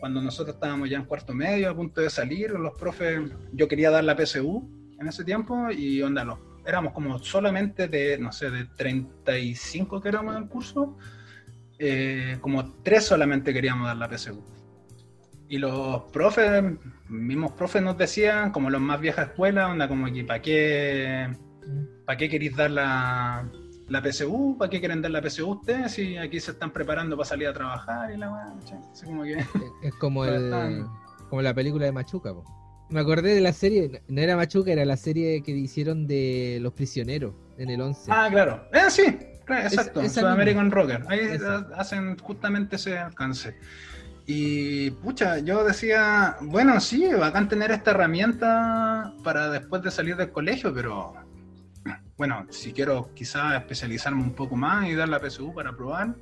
[0.01, 3.21] cuando nosotros estábamos ya en cuarto medio, a punto de salir, los profes,
[3.53, 4.69] yo quería dar la PSU
[5.01, 10.09] en ese tiempo, y onda, los éramos como solamente de, no sé, de 35 que
[10.09, 10.97] éramos en el curso,
[11.79, 14.43] eh, como tres solamente queríamos dar la PSU.
[15.49, 16.65] Y los profes,
[17.09, 21.37] mismos profes nos decían, como los más viejas escuelas, onda como que ¿para qué,
[22.07, 23.49] para qué queréis dar la,
[23.89, 24.57] la PSU?
[24.59, 25.93] ¿Para qué quieren dar la PSU ustedes?
[25.93, 28.55] Si aquí se están preparando para salir a trabajar y la
[29.05, 29.45] como que...
[29.83, 30.87] Es como el
[31.29, 32.45] como la película de Machuca, po.
[32.95, 36.73] Me acordé de la serie, no era Machuca, era la serie que hicieron de los
[36.75, 38.09] prisioneros en el 11.
[38.09, 38.69] Ah, claro.
[38.73, 39.03] Eh, sí,
[39.45, 40.09] claro, exacto.
[40.09, 41.03] Soy American Rocker.
[41.09, 41.57] Ahí Esa.
[41.57, 43.57] ha- hacen justamente ese alcance.
[44.27, 50.31] Y pucha, yo decía, bueno, sí, bacán tener esta herramienta para después de salir del
[50.31, 51.15] colegio, pero
[52.17, 56.15] bueno, si quiero quizás especializarme un poco más y dar la PSU para probar,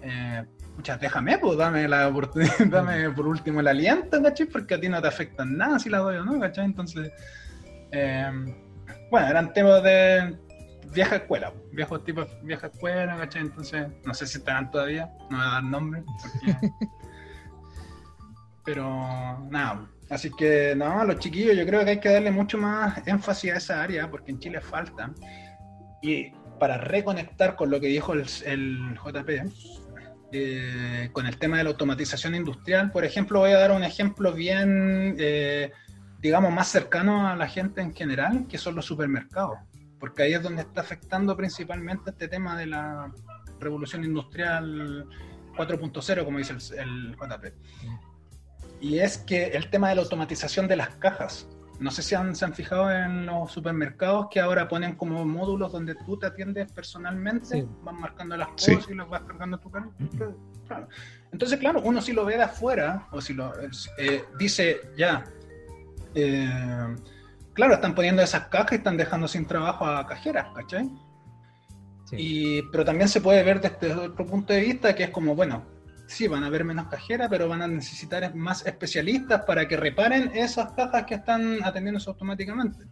[0.00, 4.46] eh, pucha, déjame, pues dame la oportunidad, dame por último el aliento, ¿cachai?
[4.46, 6.64] Porque a ti no te afecta nada si la doy o no, ¿cachai?
[6.64, 7.12] Entonces,
[7.92, 8.30] eh,
[9.10, 10.36] bueno, eran temas de
[10.92, 13.42] vieja escuela, viejos tipos, vieja escuela, ¿cachai?
[13.42, 16.76] Entonces, no sé si estarán todavía, no voy a dar nombre, porque...
[18.64, 22.58] pero nada, así que no, a los chiquillos yo creo que hay que darle mucho
[22.58, 25.10] más énfasis a esa área, porque en Chile falta.
[26.00, 29.81] Y para reconectar con lo que dijo el, el JP,
[30.32, 34.32] eh, con el tema de la automatización industrial, por ejemplo, voy a dar un ejemplo
[34.32, 35.72] bien, eh,
[36.20, 39.58] digamos, más cercano a la gente en general, que son los supermercados,
[40.00, 43.12] porque ahí es donde está afectando principalmente este tema de la
[43.60, 45.06] revolución industrial
[45.56, 47.54] 4.0, como dice el, el JP.
[48.80, 51.46] Y es que el tema de la automatización de las cajas.
[51.82, 55.72] No sé si han, se han fijado en los supermercados que ahora ponen como módulos
[55.72, 57.68] donde tú te atiendes personalmente, Sí.
[57.82, 58.74] van marcando las Sí.
[58.74, 59.92] cosas y las vas cargando tu carro.
[60.66, 60.88] Claro.
[61.32, 63.52] Entonces, claro, uno si lo ve de afuera, o si lo
[63.98, 65.24] eh, dice ya,
[66.14, 66.96] eh,
[67.52, 70.90] claro, están poniendo esas cajas y están dejando sin trabajo a cajeras, ¿cachai?
[72.04, 72.16] Sí.
[72.18, 75.64] Y, pero también se puede ver desde otro punto de vista que es como, bueno,
[76.12, 80.30] sí, van a haber menos cajeras, pero van a necesitar más especialistas para que reparen
[80.34, 82.84] esas cajas que están atendiéndose automáticamente.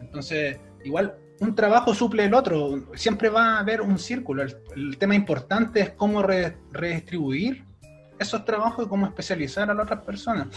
[0.00, 4.44] Entonces, igual un trabajo suple el otro, siempre va a haber un círculo.
[4.76, 7.64] El, tema importante es cómo re- redistribuir
[8.18, 10.48] esos trabajos y cómo especializar a las otras personas.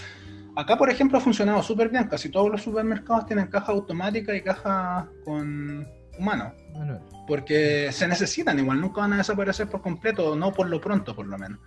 [0.55, 2.05] Acá, por ejemplo, ha funcionado súper bien.
[2.05, 6.99] Casi todos los supermercados tienen caja automática y caja con humano Manuel.
[7.27, 11.27] porque se necesitan igual, nunca van a desaparecer por completo, no por lo pronto por
[11.27, 11.59] lo menos.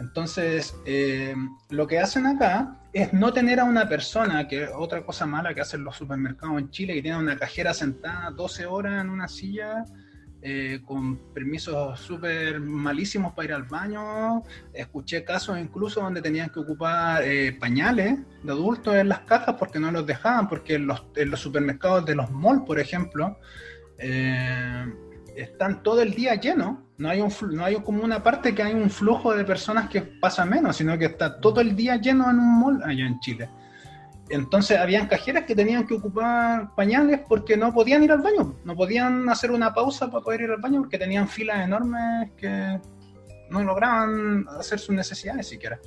[0.00, 1.34] Entonces, eh,
[1.68, 5.52] lo que hacen acá es no tener a una persona, que es otra cosa mala
[5.52, 9.28] que hacen los supermercados en Chile, que tienen una cajera sentada 12 horas en una
[9.28, 9.84] silla,
[10.42, 14.42] eh, con permisos súper malísimos para ir al baño.
[14.72, 19.78] Escuché casos incluso donde tenían que ocupar eh, pañales de adultos en las cajas porque
[19.78, 23.38] no los dejaban, porque en los, en los supermercados de los malls, por ejemplo,
[24.00, 24.86] eh,
[25.36, 26.78] están todo el día llenos.
[26.98, 30.02] No hay, un, no hay como una parte que hay un flujo de personas que
[30.02, 33.48] pasa menos, sino que está todo el día lleno en un mall allá en Chile.
[34.28, 38.76] Entonces habían cajeras que tenían que ocupar pañales porque no podían ir al baño, no
[38.76, 42.80] podían hacer una pausa para poder ir al baño porque tenían filas enormes que
[43.50, 45.80] no lograban hacer sus necesidades siquiera.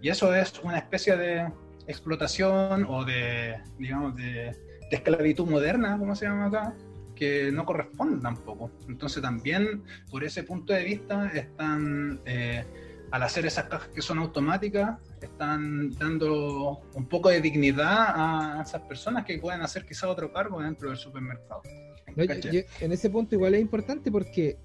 [0.00, 1.52] Y eso es una especie de
[1.86, 4.56] explotación o de, digamos, de,
[4.90, 6.74] de esclavitud moderna, como se llama acá,
[7.22, 8.68] que no corresponde tampoco.
[8.88, 12.64] Entonces también, por ese punto de vista, están, eh,
[13.12, 18.82] al hacer esas cajas que son automáticas, están dando un poco de dignidad a esas
[18.82, 21.62] personas que pueden hacer quizá otro cargo dentro del supermercado.
[22.16, 22.52] No, yo- ¿Cachai?
[22.52, 24.58] yo- en ese punto igual es importante porque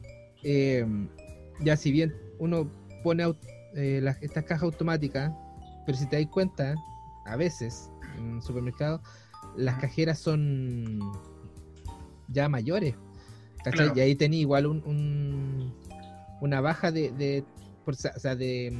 [0.43, 0.85] eh,
[1.59, 2.71] ya si bien uno
[3.03, 3.23] pone
[3.75, 5.31] eh, las- estas cajas automáticas,
[5.85, 6.73] pero si te das cuenta,
[7.25, 9.01] a veces en supermercados
[9.55, 10.99] las cajeras son
[12.29, 12.95] ya mayores.
[13.63, 13.85] ¿cachai?
[13.87, 13.93] Claro.
[13.97, 15.73] Y ahí tenía igual un, un-
[16.41, 17.43] una baja de, de,
[17.83, 18.73] por o sea, de,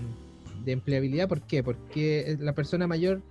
[0.64, 1.28] de empleabilidad.
[1.28, 1.64] ¿Por qué?
[1.64, 3.22] Porque la persona mayor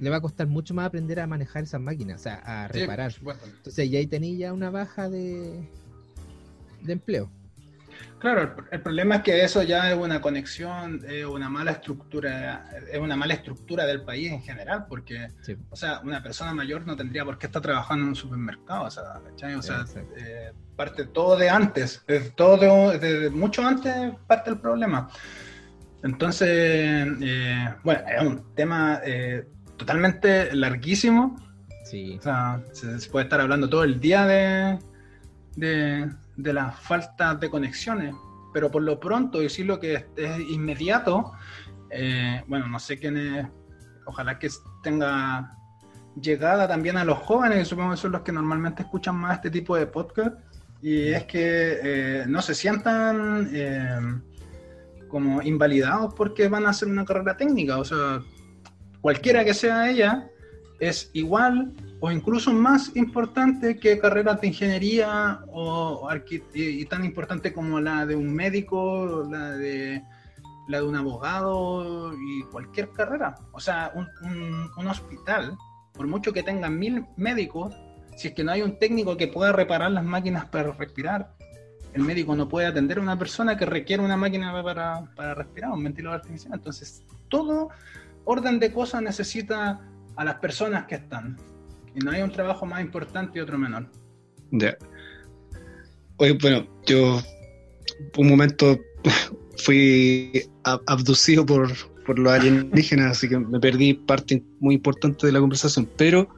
[0.00, 2.80] le va a costar mucho más aprender a manejar esas máquinas, o sea, a Sí,
[2.80, 3.10] reparar.
[3.10, 3.46] por supuesto.
[3.46, 5.68] Entonces ya ahí tenía ya una baja de,
[6.82, 7.30] de empleo.
[8.22, 12.70] Claro, el, el problema es que eso ya es una conexión, es una mala estructura,
[12.92, 15.56] es una mala estructura del país en general, porque, Sí.
[15.70, 18.90] o sea, una persona mayor no tendría por qué estar trabajando en un supermercado, o
[18.92, 19.54] sea, ¿cachai?
[19.56, 19.84] O sea,
[20.16, 23.92] eh, parte todo de antes, es todo de mucho antes
[24.28, 25.08] parte el problema.
[26.04, 26.48] Entonces,
[27.20, 31.34] eh, bueno, es un tema eh, totalmente larguísimo,
[31.84, 32.18] Sí.
[32.20, 34.78] o sea, se, se puede estar hablando todo el día de,
[35.56, 38.14] de, de la falta de conexiones,
[38.52, 41.32] pero por lo pronto decir lo que es, es inmediato,
[41.90, 43.46] eh, bueno, no sé quién es,
[44.06, 44.48] ojalá que
[44.82, 45.56] tenga
[46.20, 49.50] llegada también a los jóvenes, que supongo que son los que normalmente escuchan más este
[49.50, 50.36] tipo de podcast,
[50.80, 54.00] y es que eh, no se sientan eh,
[55.08, 58.20] como invalidados porque van a hacer una carrera técnica, o sea,
[59.00, 60.28] cualquiera que sea ella,
[60.82, 66.08] es igual o incluso más importante que carreras de ingeniería o
[66.54, 70.02] y, tan importante como la de un médico, la de
[70.66, 73.36] la de un abogado y cualquier carrera.
[73.52, 74.08] O sea, un,
[74.76, 75.56] un- hospital,
[75.92, 77.72] por mucho que tenga mil médicos,
[78.16, 81.36] si es que no hay un técnico que pueda reparar las máquinas para respirar,
[81.92, 85.70] el médico no puede atender a una persona que requiere una máquina para, para respirar,
[85.70, 86.54] un ventilador artificial.
[86.54, 87.68] Entonces, todo
[88.24, 89.80] orden de cosas necesita
[90.16, 91.38] a las personas que están.
[91.94, 93.88] Y no hay un trabajo más importante y otro menor.
[94.50, 94.76] Ya.
[96.16, 97.20] Oye, bueno, yo
[98.16, 98.78] un momento
[99.64, 101.70] fui ab- abducido por,
[102.06, 106.28] por los alienígenas, así que me perdí parte muy importante de la conversación, pero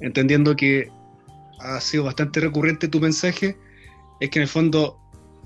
[0.00, 0.90] entendiendo que
[1.60, 3.56] ha sido bastante recurrente tu mensaje,
[4.20, 4.98] es que en el fondo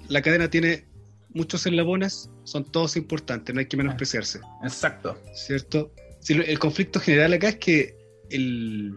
[0.09, 0.87] la cadena tiene
[1.33, 4.41] muchos eslabones, son todos importantes, no hay que menospreciarse.
[4.63, 5.19] Exacto.
[5.35, 5.91] ¿cierto?
[6.25, 7.97] Sí, lo- el conflicto general acá es que
[8.31, 8.97] el,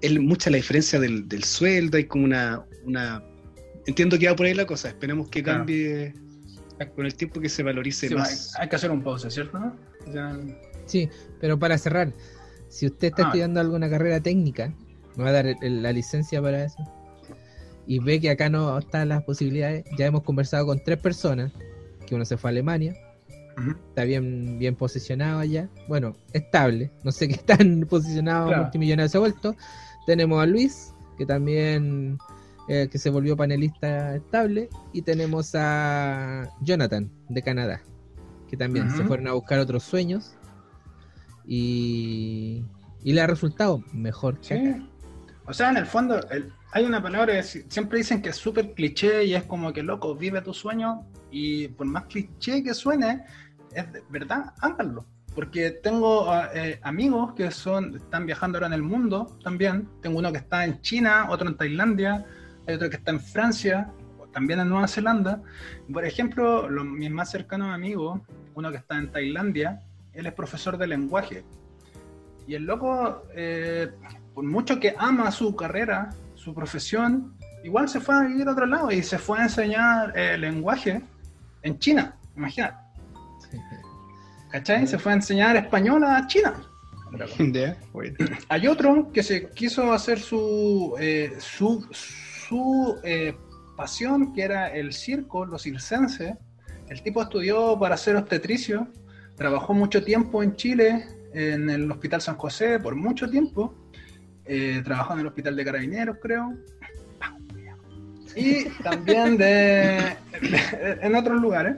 [0.00, 3.22] el- mucha la diferencia del, del sueldo, hay como una, una
[3.86, 4.88] entiendo que va por ahí la cosa.
[4.88, 5.58] Esperemos que Claro.
[5.60, 6.14] cambie
[6.96, 8.54] con el tiempo que se valorice Sí, más.
[8.56, 9.58] hay, hay que hacer un pause, ¿cierto?
[10.86, 11.08] Sí,
[11.38, 12.12] pero para cerrar,
[12.68, 13.26] si usted está Ah.
[13.26, 14.74] estudiando alguna carrera técnica,
[15.16, 16.78] me va a dar el- el- la licencia para eso,
[17.86, 21.52] y ve que acá no están las posibilidades, ya hemos conversado con tres personas,
[22.06, 22.94] que uno se fue a Alemania,
[23.88, 28.62] está bien, bien posicionado allá, bueno, estable, no sé qué tan posicionado Claro.
[28.64, 29.54] multimillonario se ha vuelto.
[30.06, 32.18] Tenemos a Luis, que también
[32.68, 37.82] eh, que se volvió panelista estable, y tenemos a Jonathan de Canadá,
[38.48, 40.34] que también se fueron a buscar otros sueños
[41.46, 42.64] y,
[43.02, 44.38] y le ha resultado mejor.
[44.40, 44.78] que acá.
[44.78, 44.86] Sí.
[45.46, 48.36] O sea, en el fondo, el- hay una palabra que si- siempre dicen que es
[48.36, 52.74] súper cliché y es como que loco, vive tu sueño y por más cliché que
[52.74, 53.24] suene,
[53.72, 55.04] es de verdad, háganlo.
[55.34, 59.88] Porque tengo ah, eh, amigos que son están viajando ahora en el mundo también.
[60.02, 62.26] Tengo uno que está en China, otro en Tailandia,
[62.66, 63.92] hay otro que está en Francia,
[64.32, 65.40] también en Nueva Zelanda.
[65.92, 68.20] Por ejemplo, los, mis más cercanos amigos,
[68.54, 69.80] uno que está en Tailandia,
[70.12, 71.44] él es profesor de lenguaje.
[72.46, 73.90] Y el loco, eh,
[74.34, 78.66] por mucho que ama su carrera, su profesión, igual se fue a vivir a otro
[78.66, 81.02] lado y se fue a enseñar eh, lenguaje
[81.62, 82.76] en China, imagínate.
[84.50, 84.86] ¿Cachai?
[84.86, 86.54] Se fue a enseñar español a China.
[88.48, 93.34] Hay otro que se quiso hacer su, eh, su, su eh,
[93.76, 96.34] pasión, que era el circo, los circenses.
[96.88, 98.88] El tipo estudió para ser obstetricio,
[99.36, 103.74] trabajó mucho tiempo en Chile, en el Hospital San José, por mucho tiempo.
[104.44, 106.52] Eh, trabajó en el Hospital de Carabineros, creo.
[108.36, 111.76] Y también de, de- en otros lugares.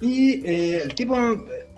[0.00, 1.16] Y eh, el tipo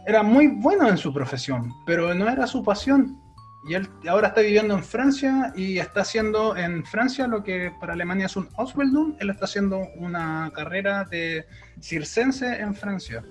[0.06, 3.20] era muy bueno en su profesión, pero no era su pasión.
[3.66, 7.94] Y él ahora está viviendo en Francia y está haciendo en Francia lo que para
[7.94, 9.14] Alemania es un Ausbildung.
[9.20, 11.46] Él está haciendo una carrera de
[11.80, 13.24] circense en Francia.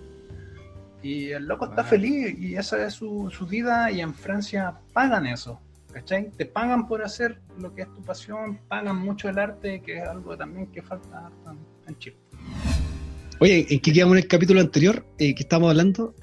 [1.04, 1.90] Y el loco está Wow.
[1.90, 5.60] feliz y esa es su, su vida y en Francia pagan eso.
[5.94, 6.32] ¿Cachai?
[6.32, 10.04] Te pagan por hacer lo que es tu pasión, pagan mucho el arte, que es
[10.08, 11.30] algo también que falta
[11.88, 12.16] en- Chile.
[13.40, 16.16] Oye, ¿en qué quedamos en el capítulo anterior eh, que estábamos hablando?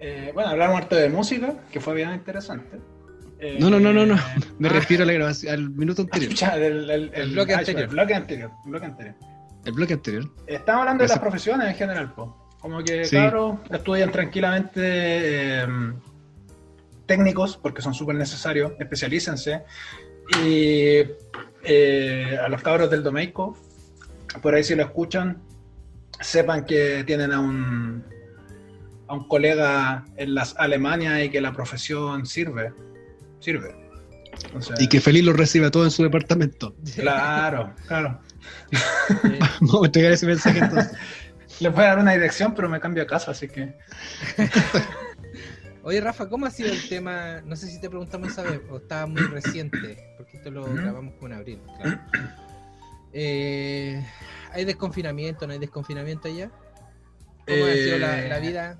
[0.00, 2.78] Eh, bueno, hablamos harto de música, que fue bien interesante.
[3.40, 4.14] Eh, No, no, no, no, no.
[4.58, 6.30] Me ah, refiero a la grabación, al minuto anterior.
[6.30, 7.82] chucha, el, el- El bloque ah, anterior.
[7.84, 8.50] El bloque anterior.
[8.64, 9.14] el bloque anterior.
[9.64, 10.24] El bloque anterior.
[10.46, 12.36] Estamos hablando de las profesiones en general, po.
[12.60, 13.16] Como que, Sí.
[13.16, 15.66] cabros, estudian tranquilamente eh,
[17.10, 19.64] técnicos, porque son súper necesarios, especialícense.
[20.44, 21.02] Y
[21.64, 23.58] eh, a los cabros del Domeico,
[24.40, 25.42] por ahí si lo escuchan,
[26.20, 28.04] sepan que tienen a un,
[29.08, 32.72] a un colega en las Alemania y que la profesión sirve.
[33.40, 33.74] Sirve.
[34.44, 36.76] Entonces, Y que feliz lo reciba todo en su departamento.
[36.94, 38.20] Claro, claro.
[38.70, 40.92] Eh, Vamos a entregar ese mensaje entonces.
[41.58, 43.74] Les voy a dar una dirección, pero me cambio a casa, así que.
[45.82, 47.40] Oye, Rafa, ¿cómo ha sido el tema?
[47.42, 51.14] No sé si te preguntamos esa vez o estaba muy reciente, porque esto lo grabamos
[51.14, 51.62] como en abril.
[51.80, 52.00] Claro.
[53.12, 54.04] Eh,
[54.52, 55.46] ¿Hay desconfinamiento?
[55.46, 56.50] ¿No hay desconfinamiento allá?
[57.46, 58.78] ¿Cómo ha sido la, Eh, la vida?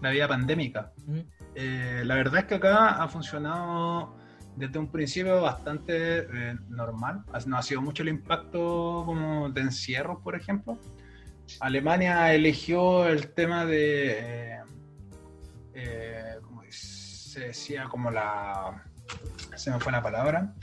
[0.00, 0.92] La vida pandémica.
[1.04, 1.18] ¿Mm?
[1.56, 4.16] Eh, la verdad es que acá ha funcionado
[4.56, 6.28] desde un principio bastante
[6.68, 7.24] normal.
[7.46, 10.78] No ha sido mucho el impacto como de encierro, por ejemplo.
[11.60, 14.58] Alemania eligió el tema de,
[15.74, 17.84] eh, ¿cómo se decía?
[17.84, 18.84] Como la...
[19.56, 20.54] Se me fue la palabra.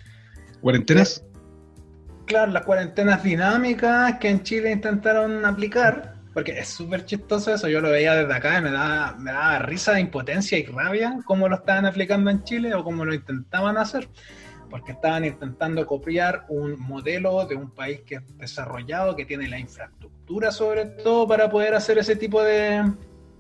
[0.62, 1.24] ¿Cuarentenas?
[2.26, 7.82] Claro, las cuarentenas dinámicas que en Chile intentaron aplicar, porque es súper chistoso eso, yo
[7.82, 11.56] lo veía desde acá y me daba, me daba risa, impotencia y rabia cómo lo
[11.58, 14.08] estaban aplicando en Chile o cómo lo intentaban hacer,
[14.70, 19.60] porque estaban intentando copiar un modelo de un país que es desarrollado, que tiene la
[19.60, 22.94] infraestructura sobre todo para poder hacer ese tipo de,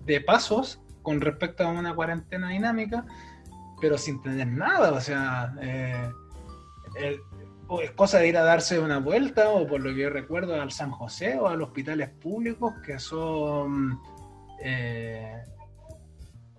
[0.05, 3.05] de pasos con respecto a una cuarentena dinámica,
[3.79, 5.53] pero sin tener nada, o sea...
[5.61, 6.09] eh,
[7.67, 10.61] o es cosa de ir a darse una vuelta, o por lo que yo recuerdo,
[10.61, 13.97] al San José o a los hospitales públicos que son.
[14.61, 15.41] eh,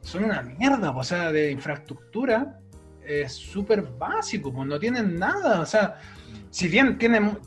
[0.01, 2.59] son una mierda, o sea, de infraestructura.
[3.05, 5.61] Es súper básico, pues no tienen nada.
[5.61, 5.99] O sea,
[6.49, 7.39] si bien tienen.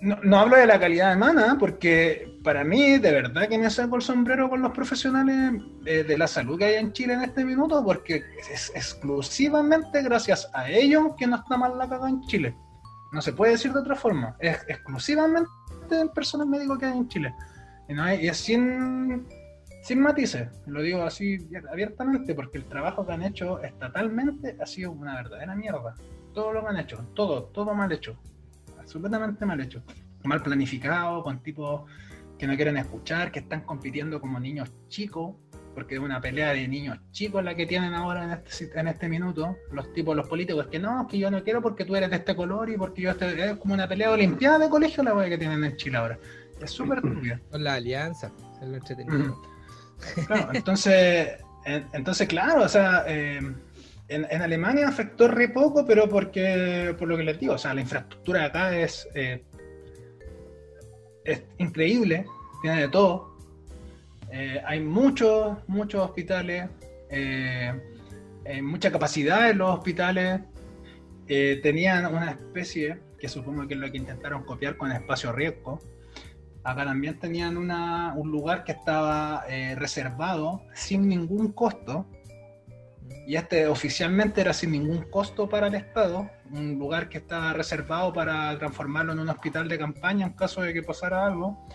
[0.00, 3.96] No, no hablo de la calidad humana, porque para mí, de verdad que me saco
[3.96, 7.44] el sombrero con los profesionales de, de la salud que hay en Chile en este
[7.44, 8.22] minuto, porque
[8.52, 12.54] es exclusivamente gracias a ellos que no está mal la caga en Chile.
[13.12, 14.36] No se puede decir de otra forma.
[14.38, 15.48] Es exclusivamente
[15.90, 17.34] el personal médico que hay en Chile.
[17.88, 19.26] Y, no hay- y es sin,
[19.82, 20.48] sin matices.
[20.66, 21.38] Lo digo así
[21.72, 25.94] abiertamente porque el trabajo que han hecho estatalmente ha sido una verdadera mierda.
[26.34, 28.16] Todo lo que han hecho, todo, todo mal hecho.
[28.88, 29.82] Absolutamente mal hecho.
[30.24, 31.82] mal planificado, con tipos
[32.38, 35.36] que no quieren escuchar, que están compitiendo como niños chicos,
[35.74, 39.10] porque es una pelea de niños chicos la que tienen ahora en este, en este
[39.10, 42.16] minuto, los tipos, los políticos, que no, que yo no quiero porque tú eres de
[42.16, 45.28] este color y porque yo este, es como una pelea olimpiada de colegio la wea
[45.28, 46.18] que tienen en Chile ahora.
[46.58, 47.42] Es súper turbia.
[47.50, 48.32] Con la alianza,
[48.62, 49.38] es lo entretenido.
[50.26, 51.44] Claro, entonces,
[51.92, 53.42] entonces, claro, o sea, eh,
[54.08, 57.80] en, Alemania afectó re poco, pero porque, por lo que les digo, o sea, la
[57.80, 59.44] infraestructura de acá es, eh,
[61.24, 62.26] es increíble,
[62.62, 63.36] tiene de todo.
[64.32, 66.68] Eh, hay muchos, muchos hospitales,
[67.10, 70.40] hay mucha capacidad en los hospitales.
[71.26, 75.80] tenían una especie, que supongo que es lo que intentaron copiar con espacio riesgo,
[76.68, 82.06] acá también tenían una, un lugar que estaba eh, reservado sin ningún costo.
[83.26, 88.12] Y este oficialmente era sin ningún costo para el Estado, un lugar que estaba reservado
[88.12, 91.66] para transformarlo en un hospital de campaña en caso de que pasara algo.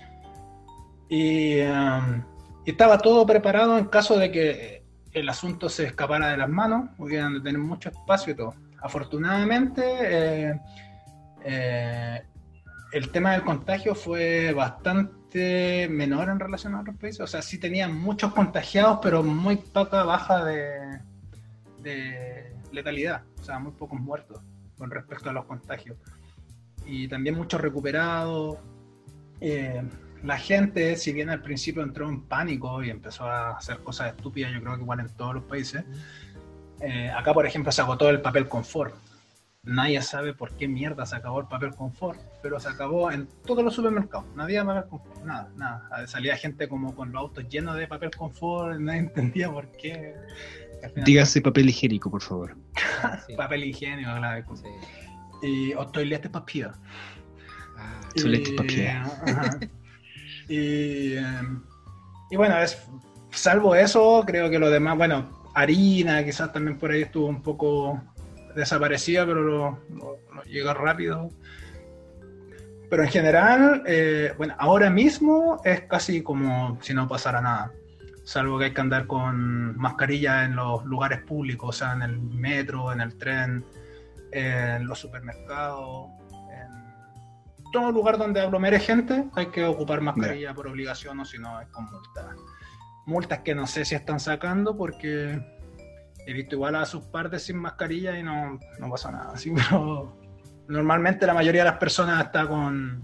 [1.10, 2.24] Y, um,
[2.66, 7.36] estaba todo preparado en caso de que el asunto se escapara de las manos, hubieran
[7.36, 8.56] de tener mucho espacio y todo.
[8.82, 10.60] Afortunadamente, eh,
[11.44, 12.22] eh,
[12.92, 17.22] el tema del contagio fue bastante menor en relación a otros países.
[17.22, 21.00] O sea, sí tenían muchos contagiados, pero muy poca baja de,
[22.72, 23.24] letalidad.
[23.40, 24.42] O sea, muy pocos muertos
[24.78, 25.98] con respecto a los contagios.
[26.86, 28.58] Y también muchos recuperados.
[29.40, 29.82] Eh,
[30.24, 34.54] la gente, si bien al principio entró en pánico y empezó a hacer cosas estúpidas,
[34.54, 35.84] yo creo que igual en todos los países,
[36.80, 38.96] eh, acá por ejemplo se agotó el papel confort.
[39.66, 43.64] Nadie sabe por qué mierda se acabó el papel confort, pero se acabó en todos
[43.64, 44.26] los supermercados.
[44.36, 46.08] No había papel confort, nada, nada.
[46.08, 50.16] Salía gente como con los autos llenos de papel confort, nadie entendía por qué.
[51.06, 52.56] Dígase papel higiénico, por favor.
[53.38, 54.44] papel higiénico, claro.
[55.42, 56.72] Y, o toilette papier.
[57.78, 59.02] Ah, toilette papier.
[60.50, 61.62] y, em,
[62.30, 62.78] y bueno, es,
[63.32, 68.02] salvo eso, creo que lo demás, bueno, harina, quizás también por ahí estuvo un poco
[68.56, 69.80] desaparecía, pero lo,
[70.46, 71.30] llega rápido.
[72.90, 77.72] Pero en general, eh, bueno, ahora mismo es casi como si no pasara nada.
[78.24, 82.20] Salvo que hay que andar con mascarilla en los lugares públicos, o sea, en el
[82.20, 83.66] metro, en el tren,
[84.32, 91.20] en los supermercados, en todo lugar donde aglomere gente, hay que ocupar mascarilla por obligación
[91.20, 92.26] o si no es con multas.
[93.06, 95.42] Multas que no sé si están sacando porque
[96.26, 99.38] he visto igual a sus partes sin mascarilla y no, no pasa nada.
[99.38, 99.52] ¿sí?
[99.56, 100.18] Pero
[100.68, 103.04] normalmente la mayoría de las personas está con,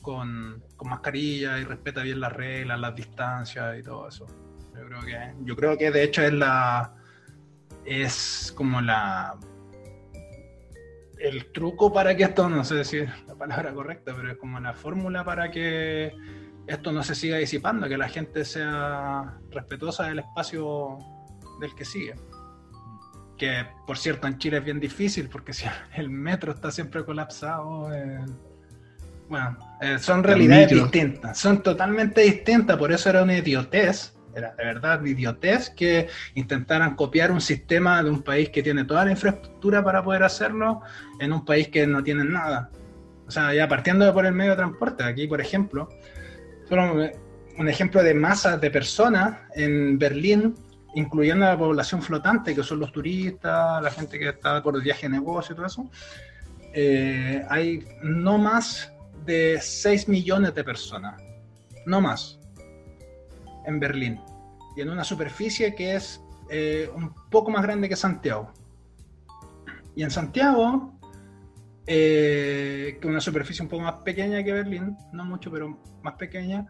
[0.00, 4.26] con, con, mascarilla y respeta bien las reglas, las distancias y todo eso.
[4.74, 6.94] Yo creo que, yo creo que de hecho es la
[7.84, 9.36] es como la
[11.18, 14.58] el truco para que esto, no sé si es la palabra correcta, pero es como
[14.58, 16.12] la fórmula para que
[16.66, 20.98] esto no se siga disipando, que la gente sea respetuosa del espacio
[21.60, 22.14] del que sigue.
[23.38, 27.92] Que por cierto en Chile es bien difícil porque si el metro está siempre colapsado.
[27.94, 28.24] Eh,
[29.28, 34.64] bueno, eh, son realidades distintas, son totalmente distintas, por eso era una idiotez, era de
[34.64, 39.82] verdad idiotez que intentaran copiar un sistema de un país que tiene toda la infraestructura
[39.82, 40.82] para poder hacerlo
[41.18, 42.70] en un país que no tiene nada.
[43.26, 45.88] O sea, ya partiendo por el medio de transporte, aquí por ejemplo,
[46.68, 47.10] solo
[47.58, 50.54] un ejemplo de masas de personas en Berlín
[50.94, 54.82] incluyendo a la población flotante, que son los turistas, la gente que está por el
[54.82, 55.90] viaje de negocio y todo eso,
[56.74, 58.91] eh, hay no más
[59.24, 61.20] de 6 millones de personas,
[61.86, 62.38] no más,
[63.66, 64.20] en Berlín,
[64.76, 68.52] y en una superficie que es eh, un poco más grande que Santiago.
[69.94, 70.98] Y en Santiago,
[71.86, 76.66] eh, una superficie un poco más pequeña que Berlín, no mucho, pero más pequeña,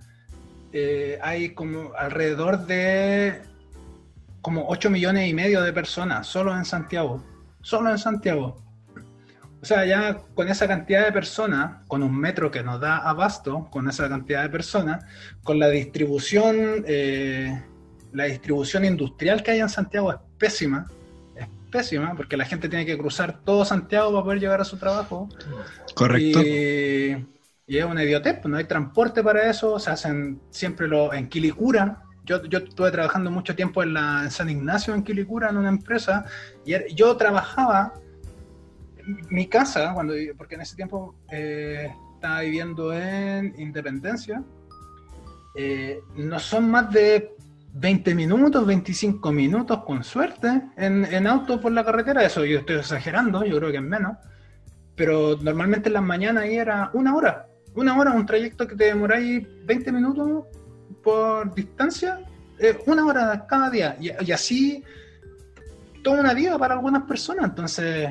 [1.21, 3.43] hay como alrededor de
[4.43, 7.23] como 8 millones y medio de personas solo en Santiago.
[7.63, 8.57] Solo en Santiago.
[9.63, 13.69] O sea, ya con esa cantidad de personas, con un metro que nos da abasto,
[13.71, 15.05] con esa cantidad de personas,
[15.45, 17.63] con la distribución, eh,
[18.13, 20.89] la distribución industrial que hay en Santiago es pésima.
[21.37, 24.79] Es pésima, porque la gente tiene que cruzar todo Santiago para poder llegar a su
[24.79, 25.29] trabajo.
[25.95, 26.43] Correcto.
[26.43, 27.25] Y,
[27.69, 31.29] y es una idiotez, pues no hay transporte para eso, se hacen siempre lo, en
[31.29, 35.69] Quilicura, yo, yo estuve trabajando mucho tiempo en, la, San Ignacio, en Quilicura, en una
[35.69, 36.25] empresa,
[36.65, 38.12] y er, yo trabajaba en
[39.31, 44.43] mi casa, cuando, porque en ese tiempo eh, estaba viviendo en Independencia,
[45.55, 47.35] eh, no son más de
[47.75, 52.77] 20 minutos, 25 minutos con suerte en, en, auto por la carretera, eso yo estoy
[52.77, 54.17] exagerando, yo creo que es menos,
[54.95, 57.47] pero normalmente en las mañanas ahí era una hora.
[57.75, 60.45] Una hora, un trayecto que te demoráis 20 minutos
[61.03, 62.21] por distancia,
[62.59, 63.97] eh, una hora cada día.
[63.99, 64.85] Y, y así
[66.03, 67.47] toda una vida para algunas personas.
[67.47, 68.11] Entonces,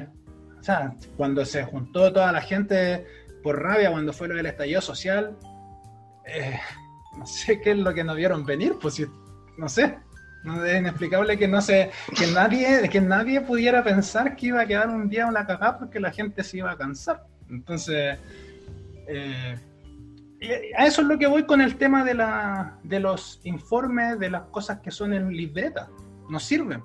[0.61, 3.03] o sea, cuando se juntó toda la gente
[3.41, 5.35] por rabia, cuando fue lo del estallido social,
[6.27, 6.59] eh,
[7.17, 9.01] no sé qué es lo que nos vieron venir, pues
[9.57, 9.97] no sé.
[10.65, 14.89] Es inexplicable que no se, que nadie, que nadie pudiera pensar que iba a quedar
[14.89, 17.23] un día una cagada porque la gente se iba a cansar.
[17.49, 18.19] Entonces,
[19.07, 19.59] eh,
[20.77, 24.29] a eso es lo que voy con el tema de, la, de los informes, de
[24.29, 25.89] las cosas que son en libreta.
[26.29, 26.83] No sirven.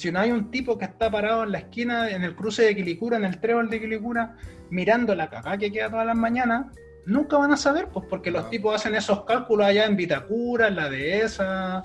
[0.00, 2.74] Si no hay un tipo que está parado en la esquina, en el cruce de
[2.74, 4.34] Quilicura, en el trébol de Quilicura,
[4.70, 6.68] mirando la cagada que queda todas las mañanas,
[7.04, 8.48] nunca van a saber, pues porque los No.
[8.48, 11.84] tipos hacen esos cálculos allá en Vitacura, en la dehesa,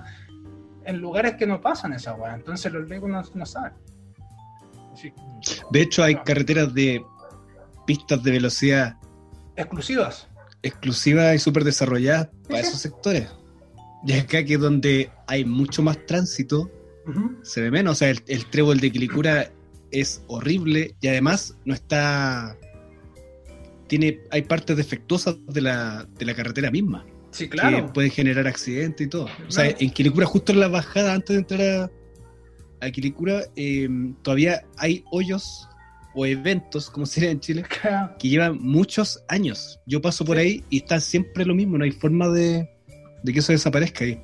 [0.86, 2.34] en lugares que no pasan esa weá.
[2.34, 3.74] Entonces los legos no, no saben.
[5.70, 7.04] De hecho, hay carreteras de
[7.86, 8.96] pistas de velocidad
[9.56, 10.26] exclusivas.
[10.62, 13.28] exclusivas y súper desarrolladas para esos sectores.
[14.06, 16.70] Y acá que es donde hay mucho más tránsito,
[17.42, 17.92] Se ve menos.
[17.92, 19.50] O sea, el, el trébol de Quilicura
[19.90, 22.56] es horrible y además no está.
[23.88, 27.92] Tiene, hay partes defectuosas de la, de la carretera misma Sí, que claro.
[27.92, 29.28] pueden generar accidentes y todo.
[29.46, 31.90] O sea, en Quilicura, justo en la bajada, antes de entrar
[32.80, 33.88] a, a Quilicura, eh,
[34.22, 35.68] todavía hay hoyos
[36.14, 37.62] o eventos, como sería en Chile,
[38.18, 39.78] que llevan muchos años.
[39.86, 40.42] Yo paso por Sí.
[40.42, 42.66] ahí y está siempre lo mismo, no hay forma de,
[43.22, 44.18] de que eso desaparezca ahí.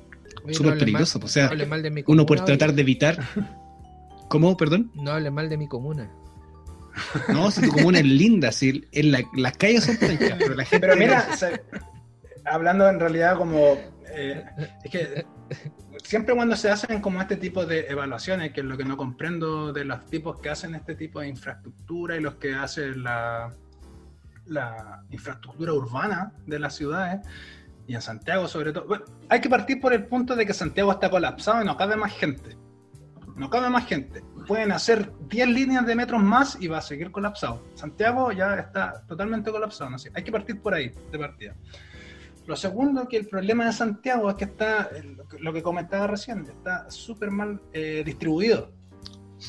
[0.51, 2.57] Súper no peligroso, mal- pues, o sea, no hable mal de mi Uno comuna, oye.
[2.57, 3.17] tratar de evitar.
[4.29, 4.57] ¿Cómo?
[4.57, 4.91] Perdón.
[4.95, 6.09] No hable mal de mi comuna.
[7.29, 10.65] No, si tu comuna es linda, si en la- las calles son pencas, pero la
[10.65, 10.87] gente.
[10.87, 11.59] Pero mira, o sea,
[12.45, 13.77] hablando en realidad como...
[14.09, 14.43] eh,
[14.83, 15.25] es que
[16.03, 19.71] siempre cuando se hacen como este tipo de evaluaciones, que es lo que no comprendo
[19.73, 23.53] de los tipos que hacen este tipo de infraestructura y los que hacen la,
[24.45, 27.25] la infraestructura urbana de las ciudades,
[27.87, 28.87] y en Santiago sobre todo,
[29.29, 32.13] hay que partir por el punto de que Santiago está colapsado y no cabe más
[32.13, 32.57] gente.
[33.35, 34.23] No cabe más gente.
[34.47, 37.63] Pueden hacer 10 líneas de metros más y va a seguir colapsado.
[37.73, 39.89] Santiago ya está totalmente colapsado.
[39.89, 39.97] No.
[40.13, 41.55] Hay que partir por ahí, de partida.
[42.45, 46.07] Lo segundo, que el problema de Santiago es que está, lo que- lo que comentaba
[46.07, 48.71] recién, está súper mal eh, distribuido.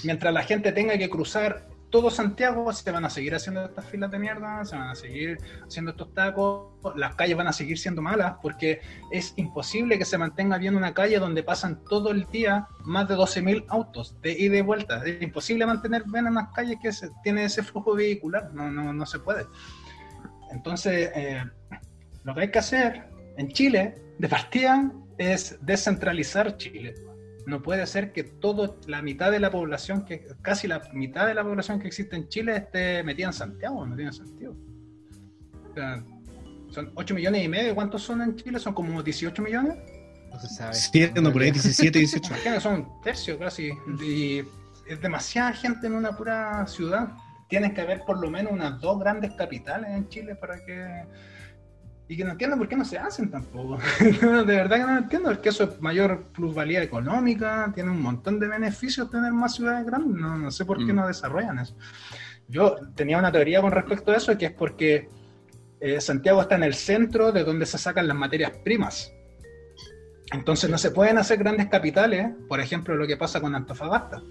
[0.04, 4.10] Mientras la gente tenga que cruzar todo Santiago, se van a seguir haciendo estas filas
[4.10, 8.02] de mierda, se van a seguir haciendo estos tacos, las calles van a seguir siendo
[8.02, 8.80] malas, porque
[9.12, 13.14] es imposible que se mantenga bien una calle donde pasan todo el día más de
[13.14, 15.04] 12.000 autos de ida y vuelta.
[15.06, 19.06] Es imposible mantener bien unas calles que se, tiene ese flujo vehicular, no, no, no
[19.06, 19.46] se puede.
[20.50, 21.44] Entonces, eh,
[22.24, 23.04] lo que hay que hacer
[23.36, 26.92] en Chile, de partida, es descentralizar Chile.
[27.46, 31.34] No puede ser que todo, la mitad de la población, que casi la mitad de
[31.34, 34.56] la población que existe en Chile esté metida en Santiago, no tiene sentido.
[35.70, 36.02] O sea,
[36.70, 38.58] son 8 millones y medio, ¿cuántos son en Chile?
[38.58, 39.76] Son como 18 millones.
[40.32, 40.74] No se sabe.
[40.74, 42.26] Sí, ando por ahí 17, 18.
[42.34, 43.70] Imagínate, son un tercio casi.
[44.02, 44.40] Y
[44.88, 47.12] es demasiada gente en una pura ciudad.
[47.48, 51.04] Tienes que haber por lo menos unas dos grandes capitales en Chile para que.
[52.06, 53.78] Y que no entiendo por qué no se hacen tampoco.
[54.00, 58.46] de verdad que no entiendo, porque eso es mayor plusvalía económica, tiene un montón de
[58.46, 60.20] beneficios tener más ciudades grandes.
[60.20, 60.96] No, no sé por qué Mm.
[60.96, 61.74] no desarrollan eso.
[62.46, 65.08] Yo tenía una teoría con respecto a eso, que es porque
[65.80, 69.10] eh, Santiago está en el centro de donde se sacan las materias primas.
[70.32, 74.22] Entonces no se pueden hacer grandes capitales, por ejemplo lo que pasa con Antofagasta.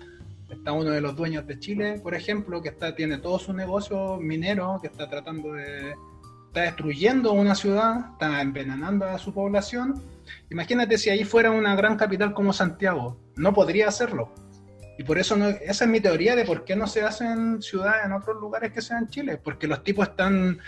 [0.49, 4.17] Está uno de los dueños de Chile, por ejemplo, que está, tiene todo su negocio
[4.17, 5.95] minero, que está tratando de...
[6.53, 10.03] está destruyendo una ciudad, está envenenando a su población.
[10.51, 14.31] Imagínate si ahí fuera una gran capital como Santiago, no podría hacerlo.
[14.99, 18.11] Y por eso esa es mi teoría de por qué no se hacen ciudades en
[18.11, 20.59] otros lugares que sean Chile, porque los tipos están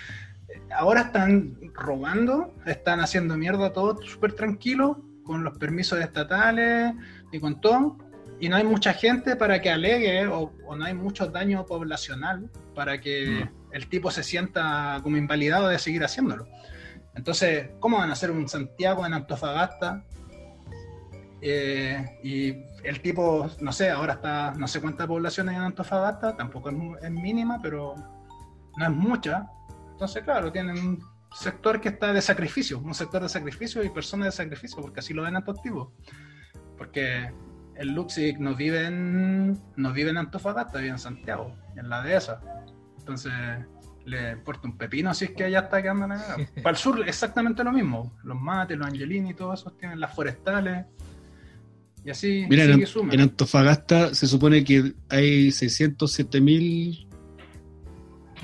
[0.76, 6.96] ahora están robando, están haciendo mierda todo súper tranquilo, con los permisos estatales
[7.32, 7.98] y con todo,
[8.40, 12.50] y no hay mucha gente para que alegue o, o no hay mucho daño poblacional
[12.74, 16.48] para que el tipo se sienta como invalidado de seguir haciéndolo.
[17.14, 20.06] Entonces, ¿cómo van a hacer un Santiago en Antofagasta?
[21.42, 22.56] Eh, y
[22.88, 26.76] el tipo, no sé, ahora está, no sé cuánta población hay en Antofagasta, tampoco es,
[27.04, 27.96] es mínima, pero
[28.78, 29.46] no es mucha.
[29.92, 31.04] Entonces, claro, tienen un
[31.34, 35.14] sector que está de sacrificio, un sector de sacrificio y personas de sacrificio, porque así
[35.14, 35.90] lo ven estos tipos.
[36.78, 37.30] Porque
[37.76, 42.40] el Luxic no vive en, no vive en Antofagasta, vive en Santiago, en la dehesa.
[43.06, 43.32] Entonces,
[44.06, 46.38] le importa un pepino si es que allá está quedando la cagada.
[46.64, 48.18] Para el sur, exactamente lo mismo.
[48.24, 50.88] Los mates, los angelini y todo eso tienen las forestales.
[52.04, 53.14] Y así Mira, en, sigue y suma.
[53.14, 57.08] en Antofagasta se supone que hay 607 mil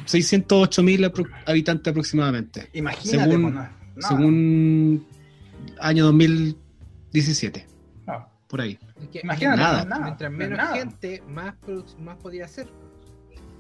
[0.06, 1.12] 608 mil
[1.46, 5.08] habitantes aproximadamente, Imagínate, Según- pues, no- no, según
[5.80, 7.68] año 2017,
[8.08, 8.28] no.
[8.48, 8.80] por ahí.
[9.00, 9.84] Es que Imagínate, Nada.
[9.84, 10.76] no nada, Mientras no menos nada.
[10.76, 11.54] gente, más,
[12.00, 12.68] más podía hacer.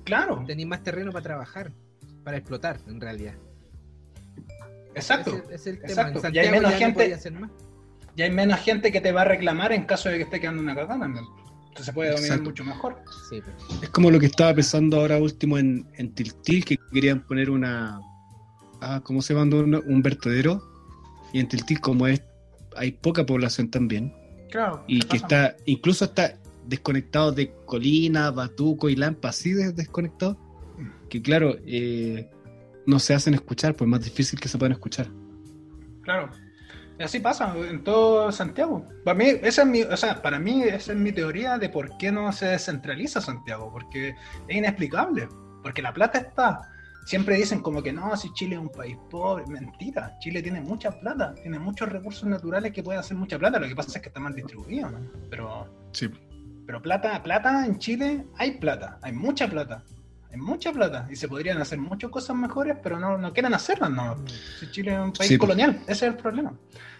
[0.04, 1.72] Claro, Tenéis más terreno para trabajar,
[2.24, 3.36] para explotar, en realidad.
[4.95, 5.36] exacto.
[5.49, 5.89] Ese es el tema.
[5.91, 6.28] exacto.
[6.28, 7.18] En Y hay menos no gente-.
[8.16, 10.62] Y hay menos gente que te va a reclamar en caso de que esté quedando
[10.62, 11.26] una cagada también.
[11.70, 12.49] Entonces se puede dominar Exacto.
[12.49, 12.97] mucho mejor.
[13.30, 17.26] Sí, pero- Es como lo que estaba pensando ahora último en, en Tiltil, que querían
[17.26, 18.02] poner una.
[18.82, 19.56] Ah, ¿Cómo se llama?
[19.56, 20.62] Un, un vertedero.
[21.32, 22.22] Y en Tiltil, como es
[22.76, 24.14] hay poca población también,
[24.49, 24.84] Claro.
[24.88, 25.45] y ¿qué que pasa?
[25.47, 26.34] está, incluso está
[26.72, 30.38] desconectado de Colina, Batuco y Lampa, así de desconectado,
[31.09, 32.30] que claro, eh,
[32.88, 35.07] no se hacen escuchar, pues es más difícil que se puedan escuchar.
[36.01, 36.32] Claro.
[36.97, 38.88] Y así pasa en todo Santiago.
[39.03, 41.97] Para mí, esa es mi, o sea, para mí esa es mi teoría de por
[41.97, 44.15] qué no se descentraliza Santiago, porque
[44.47, 45.28] es inexplicable.
[45.61, 46.61] Porque la plata está.
[47.05, 49.45] Siempre dicen como que no, si Chile es un país pobre.
[49.47, 50.15] Mentira.
[50.19, 53.59] Chile tiene mucha plata, tiene muchos recursos naturales que pueden hacer mucha plata.
[53.59, 54.99] Lo que pasa es que está mal distribuido, ¿no?
[55.30, 56.09] Pero, Sí.
[56.66, 59.84] Pero plata, plata en Chile hay plata, hay mucha plata.
[60.32, 63.89] Hay mucha plata y se podrían hacer muchas cosas mejores, pero no, no quieren hacerlas,
[63.91, 64.16] no.
[64.59, 65.38] Si Chile es un país Sí.
[65.38, 66.53] colonial, ese es el problema.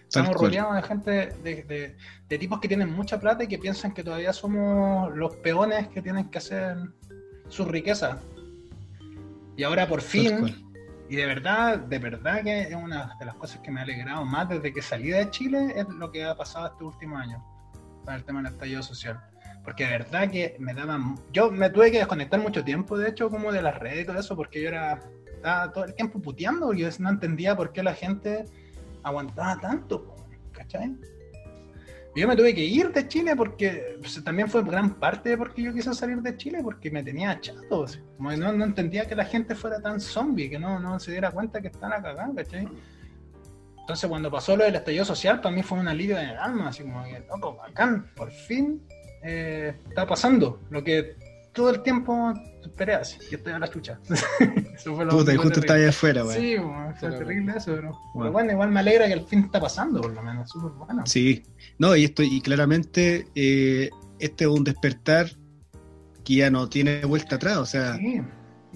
[0.04, 1.96] Estamos rodeados de gente, de, de-
[2.28, 6.02] de tipos que tienen mucha plata y que piensan que todavía somos los peones que
[6.02, 6.76] tienen que hacer
[7.48, 8.20] su riqueza.
[9.56, 10.68] Y ahora por fin,
[11.10, 14.26] y de verdad, de verdad que es una de las cosas que me ha alegrado
[14.26, 17.42] más desde que salí de Chile, es lo que ha pasado este último año,
[18.04, 19.22] con el tema del estallido social.
[19.64, 21.16] Porque de verdad que me daban...
[21.32, 24.20] Yo me tuve que desconectar mucho tiempo, de hecho, como de las redes y todo
[24.20, 25.00] eso, porque yo era...
[25.26, 28.46] Estaba todo el tiempo puteando, y yo no entendía por qué la gente
[29.02, 30.16] aguantaba tanto,
[30.52, 30.96] ¿cachai?
[32.14, 35.54] Yo me tuve que ir de Chile porque pues, también fue gran parte de por
[35.54, 37.86] qué yo quise salir de Chile, porque me tenía chato.
[37.86, 38.00] así.
[38.18, 41.32] Como no, no entendía que la gente fuera tan zombie, que no, no se diera
[41.32, 42.68] cuenta que están a cagar, ¿cachai?
[43.80, 46.70] Entonces cuando pasó lo del estallido social, para mí fue un alivio en el alma,
[46.70, 48.82] así como que, loco, bacán, por fin
[49.24, 51.16] eh, está pasando lo que
[51.54, 54.00] todo el tiempo esperé así, y estoy a la chucha.
[54.76, 55.60] Eso fue lo Puta, y justo terrible.
[55.60, 56.40] estaba ahí afuera, weón.
[56.42, 58.32] Sí, bueno, fue Pero- terrible eso, pero, pero Bueno.
[58.32, 61.04] bueno, igual me alegra que al fin está pasando, por lo menos, súper bueno.
[61.06, 61.44] Sí,
[61.78, 65.30] no, y esto, y claramente eh, este es un despertar
[66.24, 68.22] que ya no tiene vuelta atrás, o sea, Sí,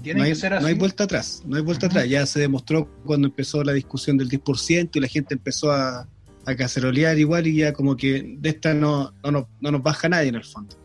[0.01, 0.65] tiene no hay, que ser no así.
[0.67, 1.99] hay vuelta atrás, no hay vuelta Ajá.
[1.99, 2.09] atrás.
[2.09, 6.09] Ya se demostró cuando empezó la discusión del 10% y la gente empezó a,
[6.45, 10.07] a cacerolear igual y ya como que de esta no, no, nos- no nos baja
[10.09, 10.75] nadie en el fondo.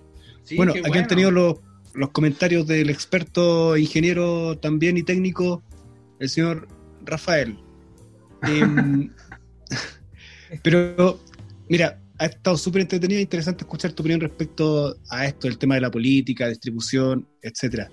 [0.43, 1.57] Sí, bueno, aquí han tenido los,
[1.95, 5.63] los comentarios del experto ingeniero también y técnico,
[6.19, 6.67] el señor
[7.05, 7.59] Rafael.
[8.43, 9.11] Em,
[10.63, 11.21] pero,
[11.69, 15.75] mira, ha estado súper entretenido e interesante escuchar tu opinión respecto a esto, el tema
[15.77, 17.91] de la política, distribución, etcétera.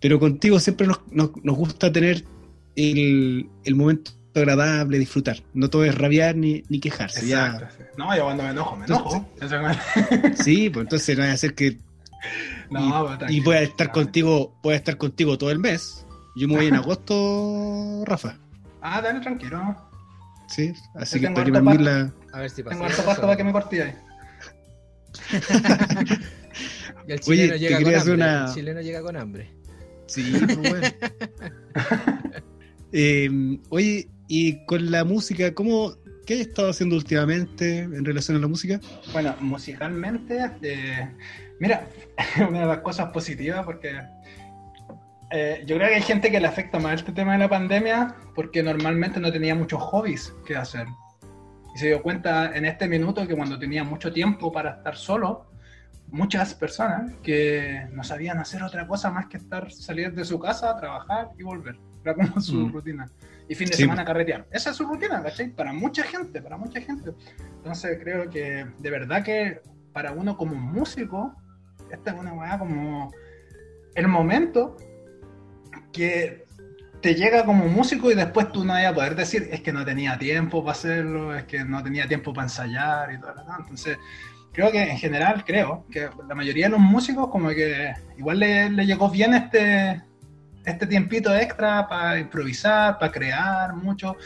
[0.00, 2.24] Pero contigo siempre nos, nos, nos gusta tener
[2.76, 5.42] el, el momento agradable, disfrutar.
[5.54, 7.26] No todo es rabiar ni, ni quejarse.
[7.26, 7.84] ya- Exacto, sí.
[7.98, 9.28] No, yo cuando me enojo, me enojo.
[9.40, 11.78] Me- sí, pues entonces no hay que hacer que
[12.70, 13.44] No, pero y tranquilo.
[13.44, 16.04] voy a estar contigo, voy a estar contigo todo el mes.
[16.36, 18.36] Yo me voy en agosto, Rafa.
[18.82, 19.76] Ah, dale, tranquilo.
[20.48, 21.82] Sí, así Yo que tengo para que harto me pasto.
[21.82, 22.12] la.
[22.36, 22.74] A ver si pasa.
[22.76, 23.94] Tengo harto pasto para que me corte ahí.
[27.08, 27.96] Y el Oye, chileno te llega con quería hambre.
[27.96, 29.50] hacer una- El chileno llega con hambre.
[30.06, 30.86] Sí, pues bueno.
[32.92, 35.92] Eh, oye, y con la música, ¿cómo,
[36.26, 38.80] ¿qué has estado haciendo últimamente en relación a la música?
[39.12, 41.08] Bueno, musicalmente, eh,
[41.60, 41.86] mira,
[42.48, 44.00] una de las cosas positivas, porque
[45.32, 48.14] eh, yo creo que hay gente que le afecta más este tema de la pandemia,
[48.34, 50.86] porque normalmente no tenía muchos hobbies que hacer.
[51.74, 55.50] Y se dio cuenta en este minuto que cuando tenía mucho tiempo para estar solo,
[56.08, 60.76] muchas personas que no sabían hacer otra cosa más que estar, salir de su casa,
[60.78, 61.76] trabajar y volver.
[62.04, 62.72] Era como su Mm.
[62.72, 63.10] rutina.
[63.48, 63.82] Y fin de Sí.
[63.82, 64.46] semana carretear.
[64.50, 65.48] Esa es su rutina, ¿cachai?
[65.50, 67.12] Para mucha gente, para mucha gente.
[67.58, 69.60] Entonces creo que de verdad que
[69.92, 71.34] para uno como músico,
[71.90, 73.12] esta es una weá como
[73.94, 74.76] el momento
[75.92, 76.44] que
[77.00, 79.84] te llega como músico y después tú no vas a poder decir es que no
[79.84, 83.32] tenía tiempo para hacerlo, es que no tenía tiempo para ensayar y todo.
[83.60, 83.96] Entonces
[84.52, 88.70] creo que en general creo que la mayoría de los músicos como que igual le,
[88.70, 90.02] le llegó bien este,
[90.66, 94.16] este tiempito extra para improvisar, para crear mucho.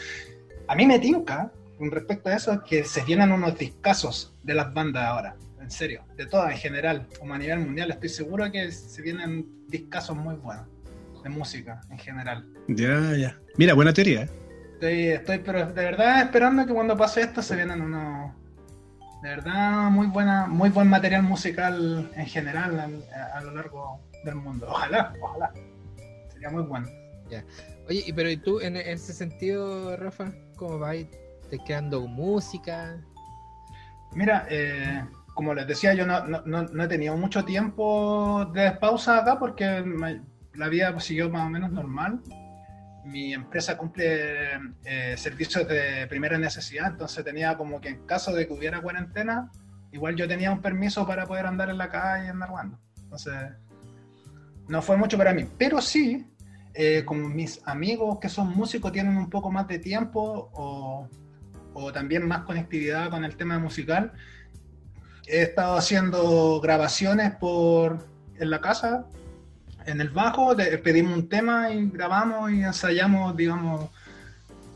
[0.67, 4.73] A mí me tinca con respecto a eso que se vienen unos discazos de las
[4.73, 8.71] bandas ahora, en serio, de todas en general, como a nivel mundial, estoy seguro que
[8.71, 10.67] se vienen discazos muy buenos
[11.23, 12.47] de música en general.
[12.67, 13.39] Ya, ya.
[13.57, 14.23] Mira, buena teoría.
[14.23, 14.29] ¿eh?
[14.73, 18.31] Estoy, estoy pero de verdad esperando que cuando pase esto se vienen unos
[19.21, 22.79] de verdad muy buena, muy buen material musical en general
[23.13, 24.67] a, a lo largo del mundo.
[24.67, 25.53] Ojalá, ojalá.
[26.41, 26.87] Sería muy bueno.
[27.87, 30.31] Oye, y pero ¿y tú en, ese sentido, Rafa?
[30.55, 30.97] ¿Cómo vas?
[31.49, 32.97] ¿Te quedando música?
[34.13, 38.71] Mira, eh, como les decía, yo no, no, no, no he tenido mucho tiempo de
[38.71, 40.21] pausa acá porque me-
[40.55, 42.21] la vida siguió más o menos normal.
[43.05, 44.53] Mi empresa cumple
[44.85, 49.49] eh, servicios de primera necesidad, entonces tenía como que en caso de que hubiera cuarentena,
[49.91, 52.79] igual yo tenía un permiso para poder andar en la calle y andar jugando.
[53.01, 53.33] Entonces,
[54.71, 56.25] no fue mucho para mí, pero sí,
[56.73, 61.09] eh, como mis amigos que son músicos tienen un poco más de tiempo o,
[61.93, 64.13] también más conectividad con el tema musical,
[65.27, 68.07] he estado haciendo grabaciones por
[68.39, 69.05] en la casa,
[69.85, 73.89] en el bajo, de- pedimos un tema y grabamos y ensayamos, digamos,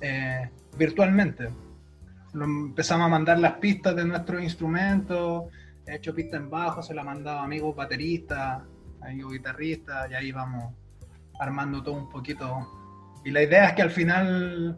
[0.01, 1.49] eh, virtualmente.
[2.33, 5.45] Empezamos a mandar las pistas de nuestros instrumentos,
[5.87, 8.63] he hecho pistas en bajo, se la he mandado a amigos bateristas,
[9.05, 10.73] amigos guitarristas, y ahí vamos
[11.39, 12.67] armando todo un poquito.
[13.23, 14.75] Y la idea es que al final,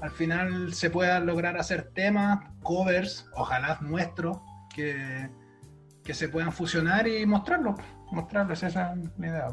[0.00, 4.38] al final se puedan lograr hacer temas, covers, ojalá nuestros,
[4.74, 5.28] que,
[6.04, 7.76] que se puedan fusionar y mostrarlos.
[8.12, 9.48] Mostrarlos, esa idea.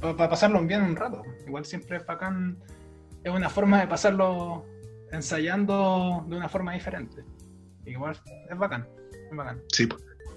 [0.00, 1.22] Para pasarlo bien un rato.
[1.46, 2.58] Igual siempre es bacán.
[3.24, 4.64] Es una forma de pasarlo
[5.10, 7.24] ensayando de una forma diferente.
[7.86, 8.16] Igual
[8.50, 8.86] es bacán.
[9.30, 9.60] Es bacán.
[9.72, 9.88] Sí.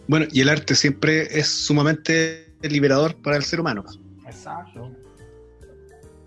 [0.08, 3.84] Bueno, y el arte siempre es sumamente liberador para el ser humano.
[4.26, 4.92] Exacto.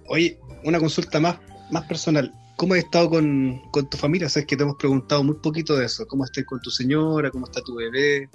[0.09, 1.39] Oye, una consulta más,
[1.71, 2.33] más personal.
[2.57, 4.29] ¿Cómo has estado con, con tu familia?
[4.29, 6.07] Sabes que te hemos preguntado muy poquito de eso.
[6.07, 7.31] ¿Cómo estás con tu señora?
[7.31, 8.29] ¿Cómo está tu bebé?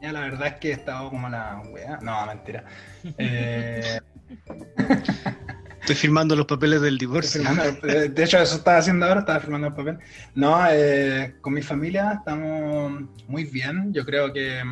[0.00, 1.98] Ya la verdad es que he estado como la wea.
[2.02, 2.64] No, mentira.
[3.18, 3.98] Eh,
[5.80, 7.42] Estoy firmando los papeles del divorcio.
[7.42, 9.98] firmando- eh, de hecho, eso estaba haciendo ahora, estaba firmando el papel.
[10.34, 13.92] No, eh, con mi familia estamos muy bien.
[13.92, 14.62] Yo creo que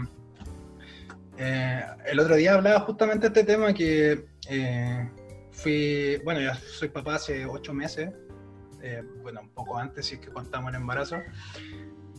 [1.43, 5.11] eh, el otro día hablaba justamente de este tema que eh,
[5.51, 8.11] fui, bueno, ya soy papá hace ocho meses,
[8.82, 11.16] eh, bueno, un poco antes si es que contamos el embarazo.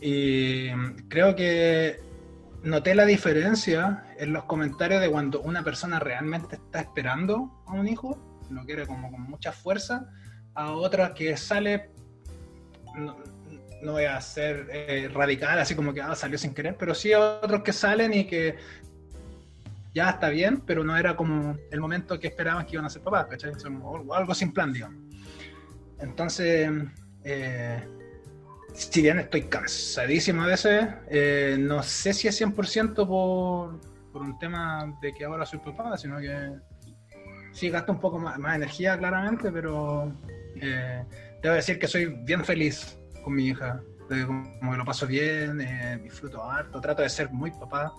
[0.00, 0.72] Y
[1.08, 2.00] creo que
[2.64, 7.86] noté la diferencia en los comentarios de cuando una persona realmente está esperando a un
[7.86, 8.18] hijo,
[8.50, 10.10] lo quiere como con mucha fuerza,
[10.54, 11.92] a otra que sale,
[12.96, 13.16] no,
[13.82, 17.12] no voy a ser eh, radical, así como que ah, salió sin querer, pero sí
[17.12, 18.56] a otros que salen y que
[19.94, 23.02] ya está bien, pero no era como el momento que esperaban que iban a ser
[23.02, 23.52] papás, ¿cachai?
[23.58, 23.82] Son
[24.12, 24.98] algo- sin plan, digamos.
[25.98, 26.70] Entonces,
[27.24, 27.86] eh,
[28.74, 33.78] si bien estoy cansadísimo a veces, eh, no sé si es 100% por,
[34.12, 36.50] por un tema de que ahora soy papá, sino que
[37.52, 40.12] sí gasto un poco más, más energía claramente, pero
[40.56, 41.04] eh,
[41.42, 43.80] debo decir que soy bien feliz con mi hija.
[44.08, 47.92] De como que lo paso bien, eh, disfruto harto, trato de ser muy papá.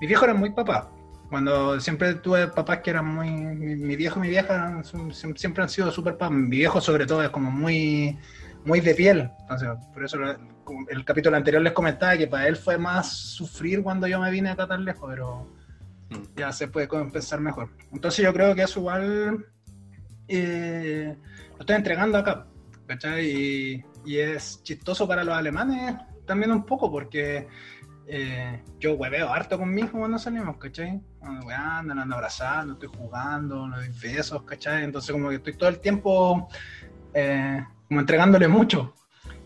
[0.00, 0.90] Mi viejo era muy papá.
[1.28, 3.30] Cuando siempre tuve papás que eran muy.
[3.30, 6.30] Mi, mi viejo y mi vieja son- siempre han sido súper papás.
[6.32, 8.18] Mi viejo, sobre todo, es como muy
[8.64, 9.30] muy de piel.
[9.40, 10.18] Entonces, por eso
[10.90, 14.50] el capítulo anterior les comentaba que para él fue más sufrir cuando yo me vine
[14.50, 15.46] acá tan lejos, pero
[16.36, 17.70] ya se puede compensar mejor.
[17.92, 19.46] Entonces yo creo que eso igual
[20.28, 21.16] eh,
[21.52, 22.46] lo estoy entregando acá,
[22.86, 23.26] ¿cachai?
[23.30, 25.94] Y, y es chistoso para los alemanes
[26.26, 27.48] también un poco, porque
[28.10, 30.98] eh, yo hueveo harto con mi hijo cuando salimos, ¿cachai?
[31.20, 34.84] Ando Weando, ando abrazando, estoy jugando, le doy besos, ¿cachai?
[34.84, 36.48] Entonces como que estoy todo el tiempo
[37.12, 38.94] eh, como entregándole mucho.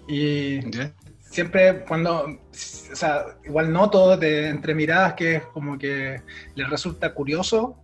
[0.06, 0.92] Y ¿Ya?
[1.18, 6.22] siempre cuando, o sea, igual noto de entre miradas que es como que
[6.54, 7.82] les resulta curioso,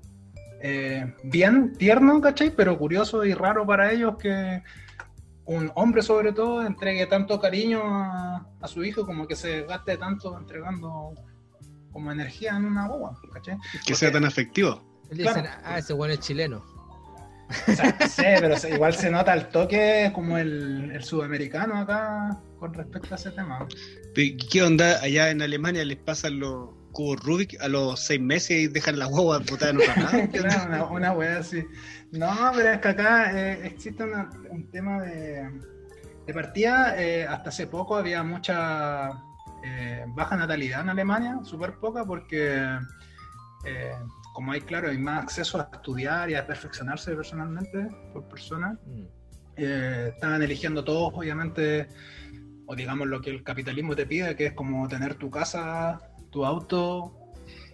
[0.61, 2.51] eh, bien tierno, ¿cachai?
[2.51, 4.63] Pero curioso y raro para ellos que
[5.49, 9.97] un hombre sobre todo entregue tanto cariño a, a su hijo como que se gaste
[9.97, 11.15] tanto entregando
[11.91, 13.19] como energía en una boba.
[13.87, 14.83] Que sea tan afectivo.
[15.11, 15.49] Dicen, Claro.
[15.65, 16.63] ah, ese bueno es chileno.
[17.67, 22.39] O sea, sé, pero se- igual se nota el toque como el, el sudamericano acá
[22.59, 23.67] con respecto a ese tema.
[24.15, 25.01] ¿Y ¿Qué onda?
[25.01, 29.09] Allá en Alemania les pasan los cubos Rubik a los seis meses y dejan las
[29.09, 30.29] guaguas botadas en lado.
[30.33, 31.65] Claro, una, una wea así.
[32.13, 35.49] No, pero es que acá eh, existe una- un tema de,
[36.27, 37.01] de partida.
[37.01, 39.11] eh, hasta hace poco había mucha
[39.65, 42.65] eh, baja natalidad en Alemania, súper poca, porque
[43.65, 43.93] eh,
[44.33, 49.03] como hay, claro, hay más acceso a estudiar y a perfeccionarse personalmente por persona, Mm.
[49.57, 51.89] eh, estaban eligiendo todos, obviamente,
[52.67, 56.01] o digamos lo que el capitalismo te pide, que es como tener tu casa,
[56.31, 57.15] tu auto,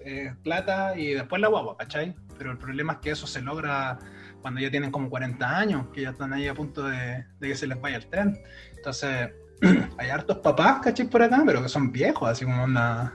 [0.04, 2.14] eh, plata y después la guagua, ¿cachai?
[2.38, 3.98] Pero el problema es que eso se logra
[4.42, 7.66] cuando ya tienen como 40 años, que ya están ahí a punto de, que se
[7.66, 8.38] les vaya el tren.
[8.76, 9.30] Entonces,
[9.98, 11.08] hay hartos papás, ¿cachai?
[11.08, 13.14] Por acá, pero que son viejos, así como una...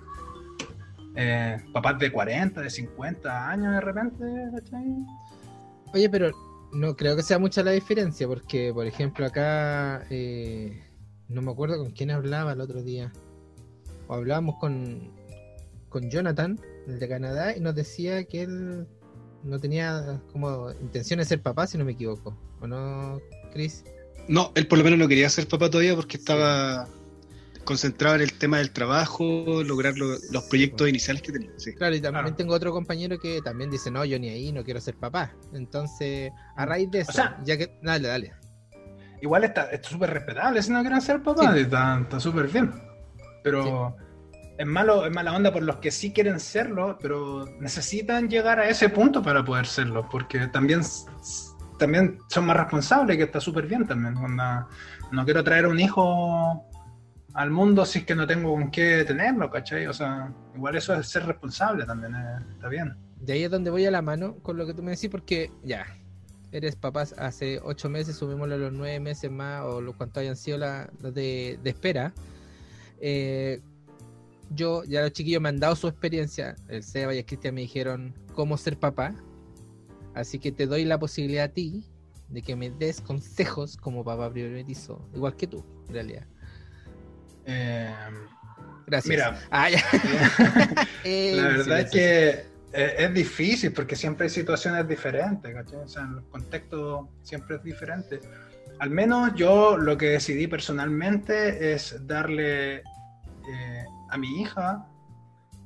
[1.74, 4.26] papás de 40, de 50 años de repente,
[4.56, 4.86] ¿cachai?
[5.94, 6.32] Oye, pero
[6.72, 10.84] No creo que sea mucha la diferencia, porque, por ejemplo, acá eh,
[11.28, 13.12] no me acuerdo con quién hablaba el otro día.
[14.08, 15.12] O hablábamos con,
[15.90, 18.88] con Jonathan, el de Canadá, y nos decía que él
[19.44, 22.38] no tenía como intención de ser papá, si no me equivoco.
[22.62, 23.20] ¿O no,
[23.54, 23.84] Chris?
[24.28, 26.88] No, él por lo menos no quería ser papá todavía porque estaba
[27.64, 31.52] concentrado en el tema del trabajo, lograr lo- los proyectos iniciales que tenía.
[31.58, 31.74] sí.
[31.76, 32.36] Claro, y también Claro.
[32.36, 35.36] tengo otro compañero que también dice, no, yo ni ahí, no quiero ser papá.
[35.54, 37.78] Entonces, a raíz de eso, sea- ya que...
[37.84, 38.34] Dale, dale.
[39.22, 42.72] Igual está es súper respetable si no quieren ser está está súper bien.
[43.44, 43.96] Pero
[44.60, 48.68] es malo, es mala onda por los que sí quieren serlo, pero necesitan llegar a
[48.68, 50.82] ese punto para poder serlo, porque también,
[51.78, 54.18] también son más responsables, que está súper bien también.
[54.18, 54.68] onda,
[55.14, 56.66] no quiero traer un hijo
[57.36, 59.88] al mundo si es que no tengo con qué tenerlo, ¿cachai?
[59.88, 62.98] O sea, igual eso es ser responsable también, eh, está bien.
[63.22, 65.52] De ahí es donde voy a la mano con lo que tú me decís, porque
[65.64, 65.86] ya,
[66.52, 70.36] eres papás hace ocho meses, subimoslo a los nueve meses más, o los cuantos hayan
[70.36, 72.12] sido la- los de, de espera.
[73.00, 73.62] Eh,
[74.50, 77.62] yo, ya los chiquillos me han dado su experiencia, el Seba y el Cristian me
[77.62, 79.16] dijeron cómo ser papá,
[80.16, 81.84] así que te doy la posibilidad a ti
[82.30, 86.28] de que me des consejos como papá primerizo, igual que tú, en realidad.
[87.46, 87.94] Eh,
[88.90, 89.10] Gracias.
[89.10, 89.40] Mira.
[89.52, 89.84] Ah, ya.
[91.04, 92.30] Eh, La verdad es que
[92.74, 95.80] eh, es difícil porque siempre hay situaciones diferentes, ¿cachai?
[95.80, 98.20] O sea, el contexto siempre es diferente.
[98.80, 103.79] Al menos yo lo que decidí personalmente es darle eh,
[104.10, 104.88] a mi hija,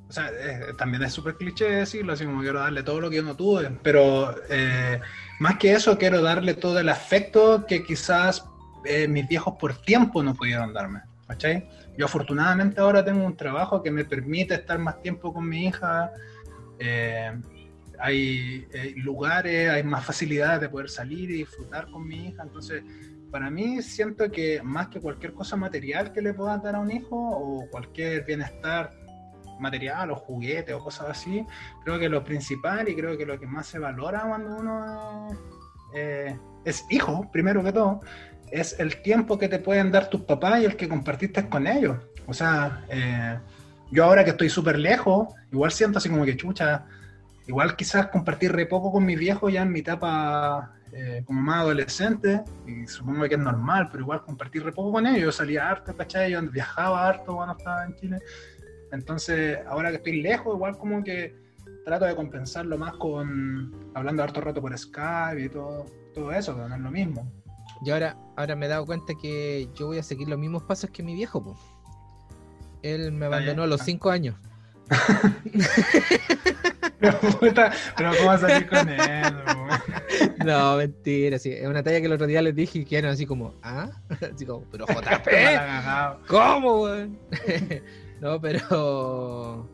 [0.08, 3.16] o sea, eh, también es súper cliché decirlo, así como quiero darle todo lo que
[3.16, 5.00] yo no tuve, pero eh,
[5.40, 8.44] más que eso quiero darle todo el afecto que quizás
[8.84, 11.68] eh, mis viejos por tiempo no pudieron darme, ¿cachai?
[11.96, 16.10] Yo afortunadamente ahora tengo un trabajo que me permite estar más tiempo con mi hija.
[16.78, 17.32] eh,
[17.98, 22.42] hay eh, lugares, hay más facilidades de poder salir y disfrutar con mi hija.
[22.42, 22.82] Entonces,
[23.34, 26.92] para mí siento que más que cualquier cosa material que le pueda dar a un
[26.92, 28.92] hijo o cualquier bienestar
[29.58, 31.44] material o juguete o cosas así,
[31.82, 35.26] creo que lo principal y creo que lo que más se valora cuando uno
[35.96, 38.02] eh, es hijo, primero que todo,
[38.52, 41.96] es el tiempo que te pueden dar tus papás y el que compartiste con ellos.
[42.28, 43.36] O sea, eh,
[43.90, 46.86] yo ahora que estoy súper lejos, igual siento así como que chucha,
[47.48, 51.62] igual quizás compartir re poco con mis viejos ya en mi etapa eh, como más
[51.62, 55.20] adolescente, y supongo que es normal, pero igual compartir re poco con ellos.
[55.22, 56.30] Yo salía harto, ¿cachai?
[56.30, 58.18] Yo viajaba harto cuando estaba en Chile.
[58.92, 61.34] Entonces, ahora que estoy lejos, igual como que
[61.84, 65.84] trato de compensarlo más con hablando harto rato por Skype y todo,
[66.14, 67.30] todo eso, pero no es lo mismo.
[67.84, 70.90] Y ahora, ahora me he dado cuenta que yo voy a seguir los mismos pasos
[70.90, 71.58] que mi viejo, po.
[72.82, 74.36] Él me abandonó a los cinco años.
[77.00, 79.34] Pero, puta, pero ¿cómo vas a salir con él?
[80.44, 81.50] No, mentira, sí.
[81.52, 83.90] Es una talla que el otro día les dije y quedaron así como, ¿ah?
[84.34, 86.26] Así como, pero JP.
[86.28, 87.18] ¿cómo, weón?
[88.20, 89.68] no, pero.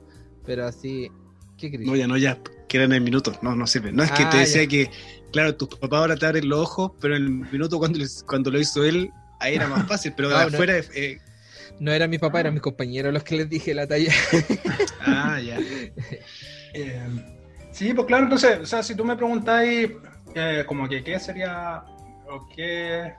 [0.47, 1.11] Pero así.
[1.59, 1.87] ¿Qué crees?
[1.87, 2.39] No, ya no, ya
[2.69, 3.39] quedan en minutos.
[3.43, 3.93] No, no sirve.
[3.93, 4.69] No es que Ah, te decía ya.
[4.69, 4.91] que,
[5.33, 8.51] claro, tus papás ahora te abren los ojos, pero en el minuto cuando, les- cuando
[8.51, 10.15] lo hizo él, ahí era más fácil.
[10.17, 10.37] Pero no.
[10.37, 11.19] afuera, eh,
[11.81, 14.13] No era mi papá, eran mis compañeros los que les dije la talla.
[15.01, 15.59] ah, ya.
[16.73, 17.03] Eh,
[17.73, 19.91] sí, pues claro, entonces, o sea, si tú me preguntáis
[20.37, 21.83] eh, como que qué sería
[22.29, 23.13] o qué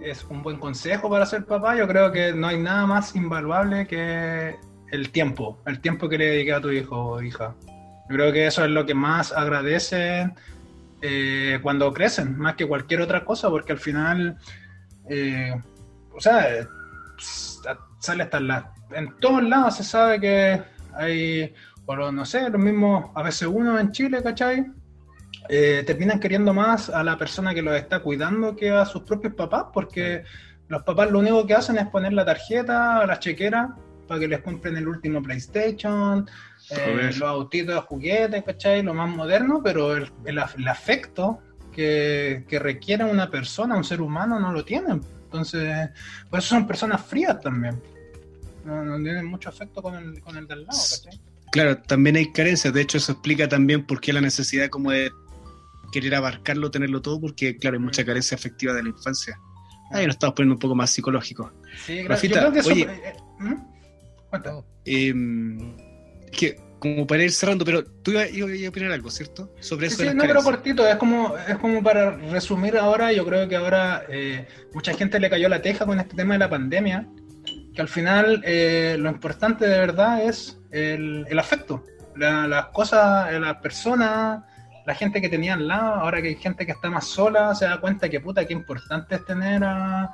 [0.00, 3.86] es un buen consejo para ser papá, yo creo que no hay nada más invaluable
[3.86, 4.56] que
[4.90, 7.54] el tiempo, el tiempo que le dediqué a tu hijo o hija.
[8.08, 10.32] Yo creo que eso es lo que más agradecen
[11.02, 14.38] eh, cuando crecen, más que cualquier otra cosa, porque al final,
[15.10, 15.54] eh,
[16.14, 16.66] o sea,
[17.18, 20.62] sale hasta la- en todos lados se sabe que
[20.94, 21.52] hay,
[21.86, 24.66] o no sé, los mismos, a veces uno en Chile, ¿cachai?
[25.48, 29.34] Eh, terminan queriendo más a la persona que los está cuidando que a sus propios
[29.34, 30.24] papás, porque
[30.68, 33.74] los papás lo único que hacen es poner la tarjeta la chequera
[34.06, 36.28] para que les compren el último PlayStation,
[36.70, 36.76] eh,
[37.18, 38.82] los autitos de juguetes, ¿cachai?
[38.82, 41.38] Lo más moderno, pero el, el af- el afecto
[41.72, 45.00] que, que requiere una persona, un ser humano, no lo tienen.
[45.28, 45.90] Entonces,
[46.30, 47.80] por eso son personas frías también.
[48.64, 51.20] No, no tienen mucho afecto con el, con el del lado, ¿cachai?
[51.52, 52.72] Claro, también hay carencias.
[52.72, 55.10] De hecho, eso explica también por qué la necesidad como de
[55.92, 59.38] querer abarcarlo, tenerlo todo, porque, claro, hay mucha carencia afectiva de la infancia.
[59.90, 61.52] Ahí nos estamos poniendo un poco más psicológicos.
[61.86, 62.08] Sí, gracias.
[62.08, 62.70] Rafita, Yo creo que eso.
[62.70, 62.82] oye.
[62.82, 63.54] eh, eh, ¿hmm?
[64.84, 69.50] Eh, que, como para ir cerrando, pero tú ibas ibas a opinar algo, ¿cierto?
[69.60, 73.24] Sobre Sí, eso sí, no, pero cortito, es como, es como para resumir ahora, yo
[73.26, 76.50] creo que ahora eh, mucha gente le cayó la teja con este tema de la
[76.50, 77.06] pandemia,
[77.74, 81.84] que al final eh, lo importante de verdad es el, el afecto,
[82.16, 84.42] La- las cosas, eh, las personas,
[84.86, 87.66] la gente que tenía al lado, ahora que hay gente que está más sola, se
[87.66, 90.10] da cuenta que puta, qué importante es tener a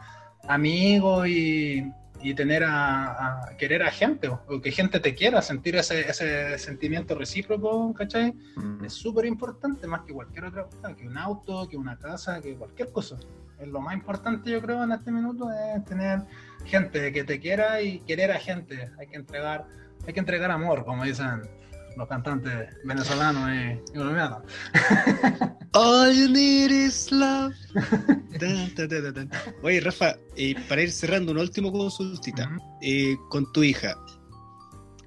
[0.49, 1.91] amigos y,
[2.25, 6.01] y tener a, a querer a gente, o, o que gente te quiera, sentir ese,
[6.09, 8.33] ese sentimiento recíproco, ¿cachai?
[8.57, 8.83] Mm.
[8.87, 12.57] Es súper importante, más que cualquier otra cosa, que un auto, que una casa, que
[12.57, 13.17] cualquier cosa.
[13.59, 16.23] Es lo más importante, yo creo, en este minuto, es tener
[16.65, 18.91] gente que te quiera y querer a gente.
[18.99, 19.67] Hay que entregar,
[20.07, 21.43] hay que entregar amor, como dicen
[21.97, 24.43] los cantantes venezolanos y, y colombianos.
[25.73, 27.53] All you need is love.
[29.63, 32.49] Oye, Rafa, eh, para ir cerrando una última consultita.
[32.81, 33.97] Eh, con tu hija,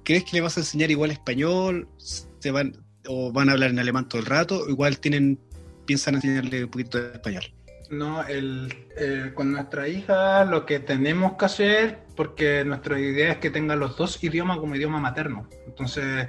[0.04, 1.88] ¿crees que le vas a enseñar igual español?
[1.96, 2.76] ¿Se van,
[3.06, 4.60] ¿O van a hablar en alemán todo el rato?
[4.60, 5.40] ¿O igual tienen,
[5.86, 7.44] piensan enseñarle un poquito de español?
[7.90, 13.38] No, el, eh, con nuestra hija lo que tenemos que hacer, porque nuestra idea es
[13.38, 15.48] que tenga los dos idiomas como idioma materno.
[15.66, 16.28] Entonces,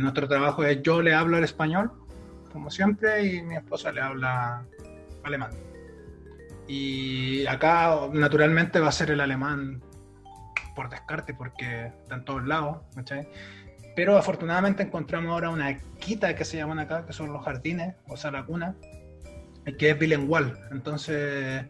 [0.00, 1.90] nuestro trabajo es yo le hablo el español,
[2.52, 4.64] como siempre, y mi esposa le habla
[5.24, 5.50] alemán.
[6.68, 9.82] Y acá, naturalmente, va a ser el alemán
[10.74, 13.28] por descarte, porque está en todos lados, ¿cachai?
[13.94, 18.16] Pero afortunadamente encontramos ahora una quita que se llaman acá, que son los jardines, o
[18.16, 18.74] sea, la cuna,
[19.78, 20.58] que es bilingüal.
[20.70, 21.66] Entonces,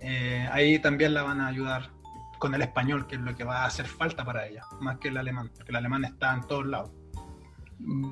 [0.00, 1.90] eh, ahí también la van a ayudar
[2.38, 5.08] con el español, que es lo que va a hacer falta para ella, más que
[5.08, 6.90] el alemán, porque el alemán está en todos lados.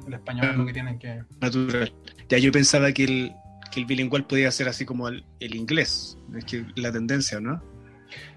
[0.06, 1.22] El español que tienen que...
[1.40, 1.92] Natural.
[2.28, 3.32] Ya yo pensaba que el,
[3.72, 6.18] que el bilingüal podía ser así como el, el inglés.
[6.36, 7.62] Es que la tendencia, ¿no?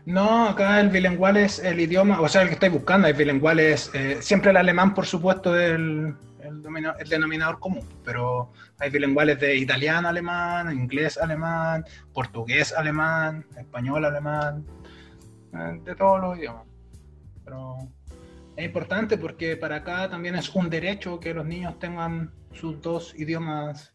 [0.05, 3.59] No, acá el bilingüal es el idioma, o sea, el que estáis buscando, el bilingüal
[3.59, 8.89] es eh, siempre el alemán, por supuesto, el, el, domino- el denominador común, pero hay
[8.89, 14.65] bilingüales de italiano alemán, inglés alemán, portugués alemán, español alemán,
[15.53, 16.63] eh, de todos los idiomas.
[17.43, 17.77] Pero
[18.57, 23.13] es importante porque para acá también es un derecho que los niños tengan sus dos
[23.15, 23.93] idiomas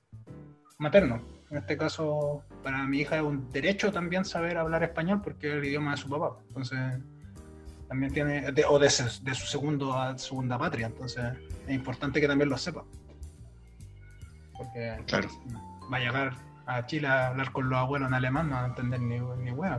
[0.79, 1.21] maternos.
[1.51, 5.55] En este caso, para mi hija es un derecho también saber hablar español porque es
[5.57, 6.39] el idioma de su papá.
[6.49, 6.79] Entonces,
[7.89, 10.87] también tiene, de- o de, su- de su segundo a segunda patria.
[10.87, 11.25] Entonces,
[11.67, 12.85] es importante que también lo sepa.
[14.57, 15.29] Porque Claro.
[15.93, 16.35] va a llegar
[16.67, 19.51] a Chile a hablar con los abuelos en alemán, no va a entender ni, ni
[19.51, 19.79] hueá.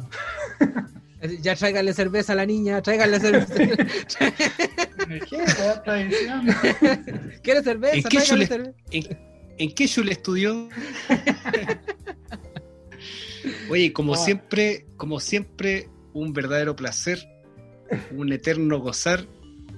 [1.41, 3.53] Ya tráiganle cerveza a la niña, tráiganle cerveza.
[5.29, 5.45] ¿Qué?
[7.41, 7.95] ¿Quiere cerveza?
[7.95, 8.73] ¿En qué chule- cerveza.
[8.91, 9.17] ¿En,
[9.57, 10.69] en qué Shule estudió?
[13.69, 14.17] Oye, como Ah.
[14.17, 17.27] siempre, como siempre, un verdadero placer,
[18.11, 19.25] un eterno gozar.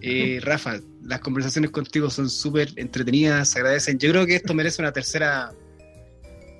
[0.02, 3.98] Eh, Rafa, las conversaciones contigo son súper entretenidas, se agradecen.
[4.00, 5.52] Yo creo que esto merece una tercera,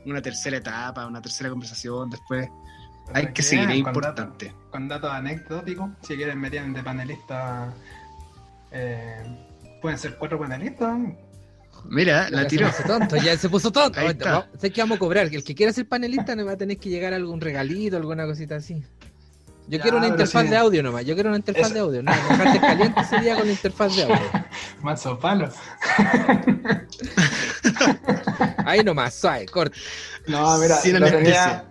[0.06, 2.48] una tercera etapa, una tercera conversación después.
[3.14, 4.54] Hay que seguir, es Con datos- importante.
[4.72, 7.74] con datos anecdóticos, si quieren me tienen de panelista,
[8.72, 9.24] eh,
[9.82, 10.98] pueden ser cuatro panelistas.
[11.88, 12.72] Mira, la Ya tiró.
[12.72, 14.00] se puso tonto, ya se puso tonto.
[14.00, 14.32] Ahí está.
[14.32, 15.30] vamos- Sé que vamos a cobrar.
[15.30, 18.26] que El que quiera ser panelista nos va a tener que llegar algún regalito, alguna
[18.26, 18.84] cosita así.
[19.68, 20.50] Yo Ya, quiero una interfaz sí.
[20.50, 21.06] de audio nomás.
[21.06, 21.74] Yo quiero una interfaz Eso.
[21.74, 22.04] de audio.
[22.04, 24.16] No, dejarte caliente ese día con la interfaz de audio.
[24.82, 25.50] Manso palo.
[28.66, 29.78] Ahí nomás, suave, corta.
[30.28, 31.66] No, mira, Sin lo tenía,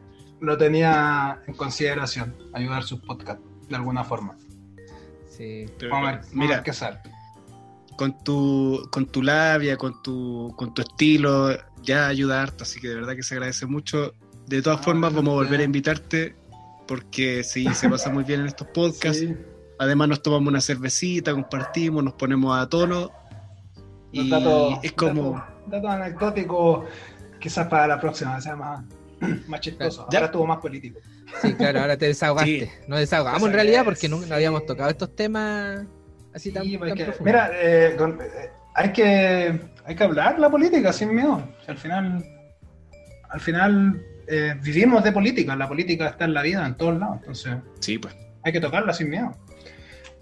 [0.45, 4.37] lo tenía en consideración, ayudar sus podcasts de alguna forma.
[5.29, 5.67] Sí.
[5.79, 6.99] Pero, Vamos a ver, vamos a mira, ver qué sale.
[7.97, 11.51] con tu, con tu labia, con tu, con tu estilo,
[11.83, 14.13] ya ayuda harto, así que de verdad que se agradece mucho.
[14.47, 16.37] De todas Ah, formas, vamos a volver a invitarte,
[16.87, 19.19] porque sí, se pasa muy bien en estos podcasts.
[19.21, 19.35] Sí,
[19.79, 23.11] Además nos tomamos una cervecita, compartimos, nos ponemos a tono.
[24.13, 25.33] los Y datos- es como...
[25.33, 26.85] datos- datos anecdóticos,
[27.41, 28.85] quizás para la próxima sea más,
[29.49, 30.07] más chistoso.
[30.11, 30.19] Ya.
[30.19, 31.01] Ahora estuvo más político.
[31.43, 32.67] Sí, claro, ahora te desahogaste.
[32.67, 32.71] Sí.
[32.89, 35.85] Nos desahogamos en realidad porque nunca no habíamos tocado estos temas
[36.35, 37.25] así tan, Sí, tan porque- profundos.
[37.27, 41.35] mira, eh, con- eh, hay, que, hay que hablar la política sin miedo.
[41.61, 42.25] O sea, al final,
[43.31, 45.55] al final eh, vivimos de política.
[45.57, 47.17] La política está en la vida, en todos lados.
[47.21, 48.15] Entonces, Sí, pues.
[48.43, 49.33] hay que tocarla sin miedo.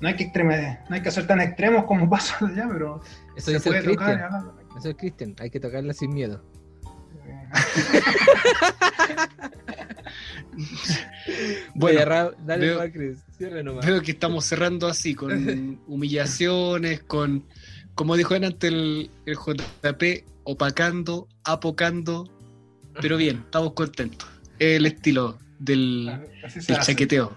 [0.00, 3.00] No hay que, extreme- no hay que ser tan extremos como pasa allá, pero
[3.36, 3.92] Eso se dice el puede tocar.
[3.92, 4.22] y Cristian.
[4.24, 4.57] hablarlo.
[4.78, 5.36] Eso es Cristian.
[5.38, 6.42] Hay que tocarla sin miedo.
[11.74, 13.18] Bueno, Oye, dale veo- nomás, Chris.
[13.36, 13.86] Cierre nomás.
[13.86, 17.44] Veo que estamos cerrando así, con humillaciones, con,
[17.94, 22.28] como dijo antes el, el JP, opacando, apocando,
[23.00, 24.28] pero bien, estamos contentos.
[24.59, 26.11] Es el estilo del,
[26.44, 26.61] hace.
[26.61, 27.36] chaqueteo.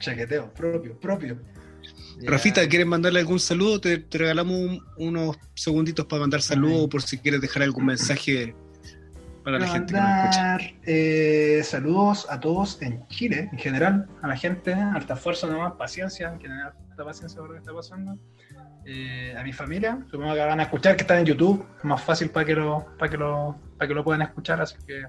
[0.00, 1.38] Chaqueteo, propio, propio.
[2.22, 3.80] Rafita, ¿quieres mandarle algún saludo?
[3.80, 8.54] Te, te regalamos un- unos segunditos para mandar saludos por si quieres dejar algún mensaje
[9.46, 10.42] para la gente que nos escucha.
[10.42, 15.74] Mandar, eh, saludos a todos en Chile, en general, a la gente, alta fuerza nomás,
[15.74, 18.18] paciencia, que tener alta paciencia por lo que está pasando.
[18.84, 20.00] eh, a mi familia.
[20.10, 21.64] Supongo que van a escuchar que están en YouTube.
[21.84, 24.60] Más fácil para que lo, para que lo, para que lo puedan escuchar.
[24.60, 25.04] Así que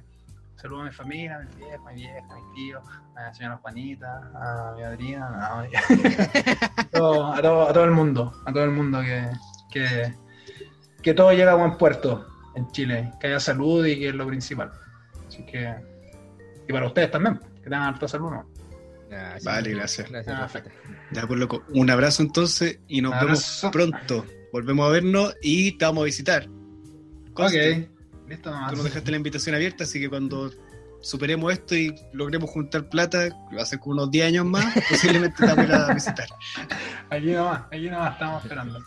[0.56, 2.82] saludo a mi familia, a mi vieja, a mi vieja, a mi tío,
[3.16, 5.68] a la señora Juanita, a mi madrina, no, a,
[6.92, 9.32] todo, a, todo, a todo el mundo, a todo el mundo que,
[9.72, 10.14] que,
[11.02, 14.28] que todo llega a buen puerto en Chile, que haya salud y que es lo
[14.28, 14.72] principal.
[15.28, 15.74] Así que,
[16.68, 18.50] y para ustedes también, que tengan harta salud, ¿no?
[19.44, 20.10] Vale, gracias.
[20.10, 20.64] Gracias, Ah.
[21.12, 24.26] Ya, pues loco, un abrazo entonces y nos vemos pronto.
[24.52, 26.48] Volvemos a vernos y te vamos a visitar.
[27.34, 27.54] Ok,
[28.28, 28.72] listo nomás.
[28.72, 30.52] Tú nos dejaste la invitación abierta, así que cuando
[31.02, 35.38] superemos esto y logremos juntar plata, va a ser con unos 10 años más, posiblemente
[35.38, 36.28] te vamos a ir a visitar.
[37.10, 38.80] Aquí nomás, aquí nomás estamos esperando.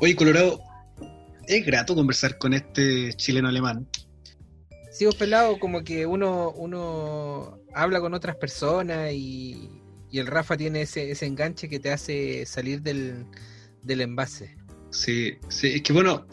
[0.00, 0.60] Oye, Colorado,
[1.46, 3.86] es grato conversar con este chileno alemán.
[4.90, 9.70] Sí, vos pelado, como que uno, uno habla con otras personas y,
[10.10, 13.24] y el Rafa tiene ese, ese enganche que te hace salir del,
[13.82, 14.56] del envase.
[14.90, 16.26] Sí, sí, es que bueno,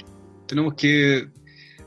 [0.47, 1.30] tenemos que.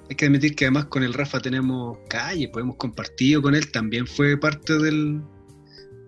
[0.08, 4.08] Hay que admitir que además con el Rafa tenemos calle, hemos compartido con él, también
[4.08, 5.22] fue parte del,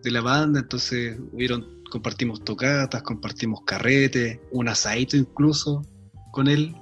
[0.03, 5.87] de la banda, entonces hubieron, compartimos tocatas, compartimos carretes, un asadito incluso
[6.33, 6.75] con él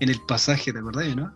[0.00, 1.32] en el pasaje, ¿te acordás, no?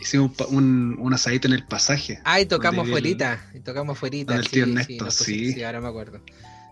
[0.00, 2.20] Hicimos un, pa- un, un asadito en el pasaje.
[2.24, 4.34] Ah, y tocamos fuerita, y tocamos fuerita.
[4.34, 5.52] El tío sí, Ernesto, sí.
[5.52, 6.20] pusimos- ahora me acuerdo.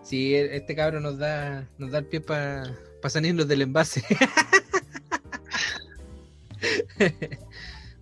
[0.03, 2.65] Sí, e- este cabro nos da, nos da el pie para
[3.09, 4.03] salirnos del envase.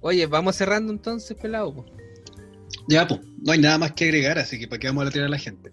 [0.00, 1.74] Oye, vamos cerrando entonces, pelado.
[1.74, 1.86] po?
[2.88, 5.26] Ya, pues, no hay nada más que agregar, así que para qué vamos a tirar
[5.26, 5.72] a la gente.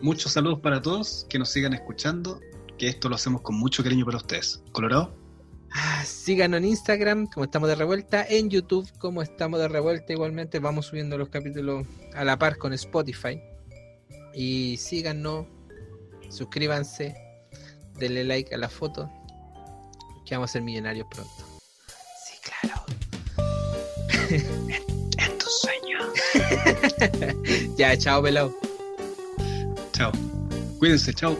[0.00, 2.40] Muchos saludos para todos, que nos sigan escuchando,
[2.78, 4.62] que esto lo hacemos con mucho cariño para ustedes.
[4.72, 5.14] Colorado,
[5.72, 10.58] Ah, Síganos en Instagram, como estamos de revuelta, en YouTube, como estamos de revuelta, igualmente
[10.58, 13.40] vamos subiendo los capítulos a la par con Spotify.
[14.34, 15.46] Y síganos,
[16.30, 17.16] suscríbanse,
[17.98, 19.10] denle like a la foto,
[20.24, 21.44] que vamos a ser millonarios pronto.
[22.24, 22.84] Sí, claro.
[25.18, 26.08] en tus sueños.
[27.76, 28.54] Ya, chao, pelado.
[29.92, 30.12] Chao.
[30.78, 31.38] Cuídense, chao.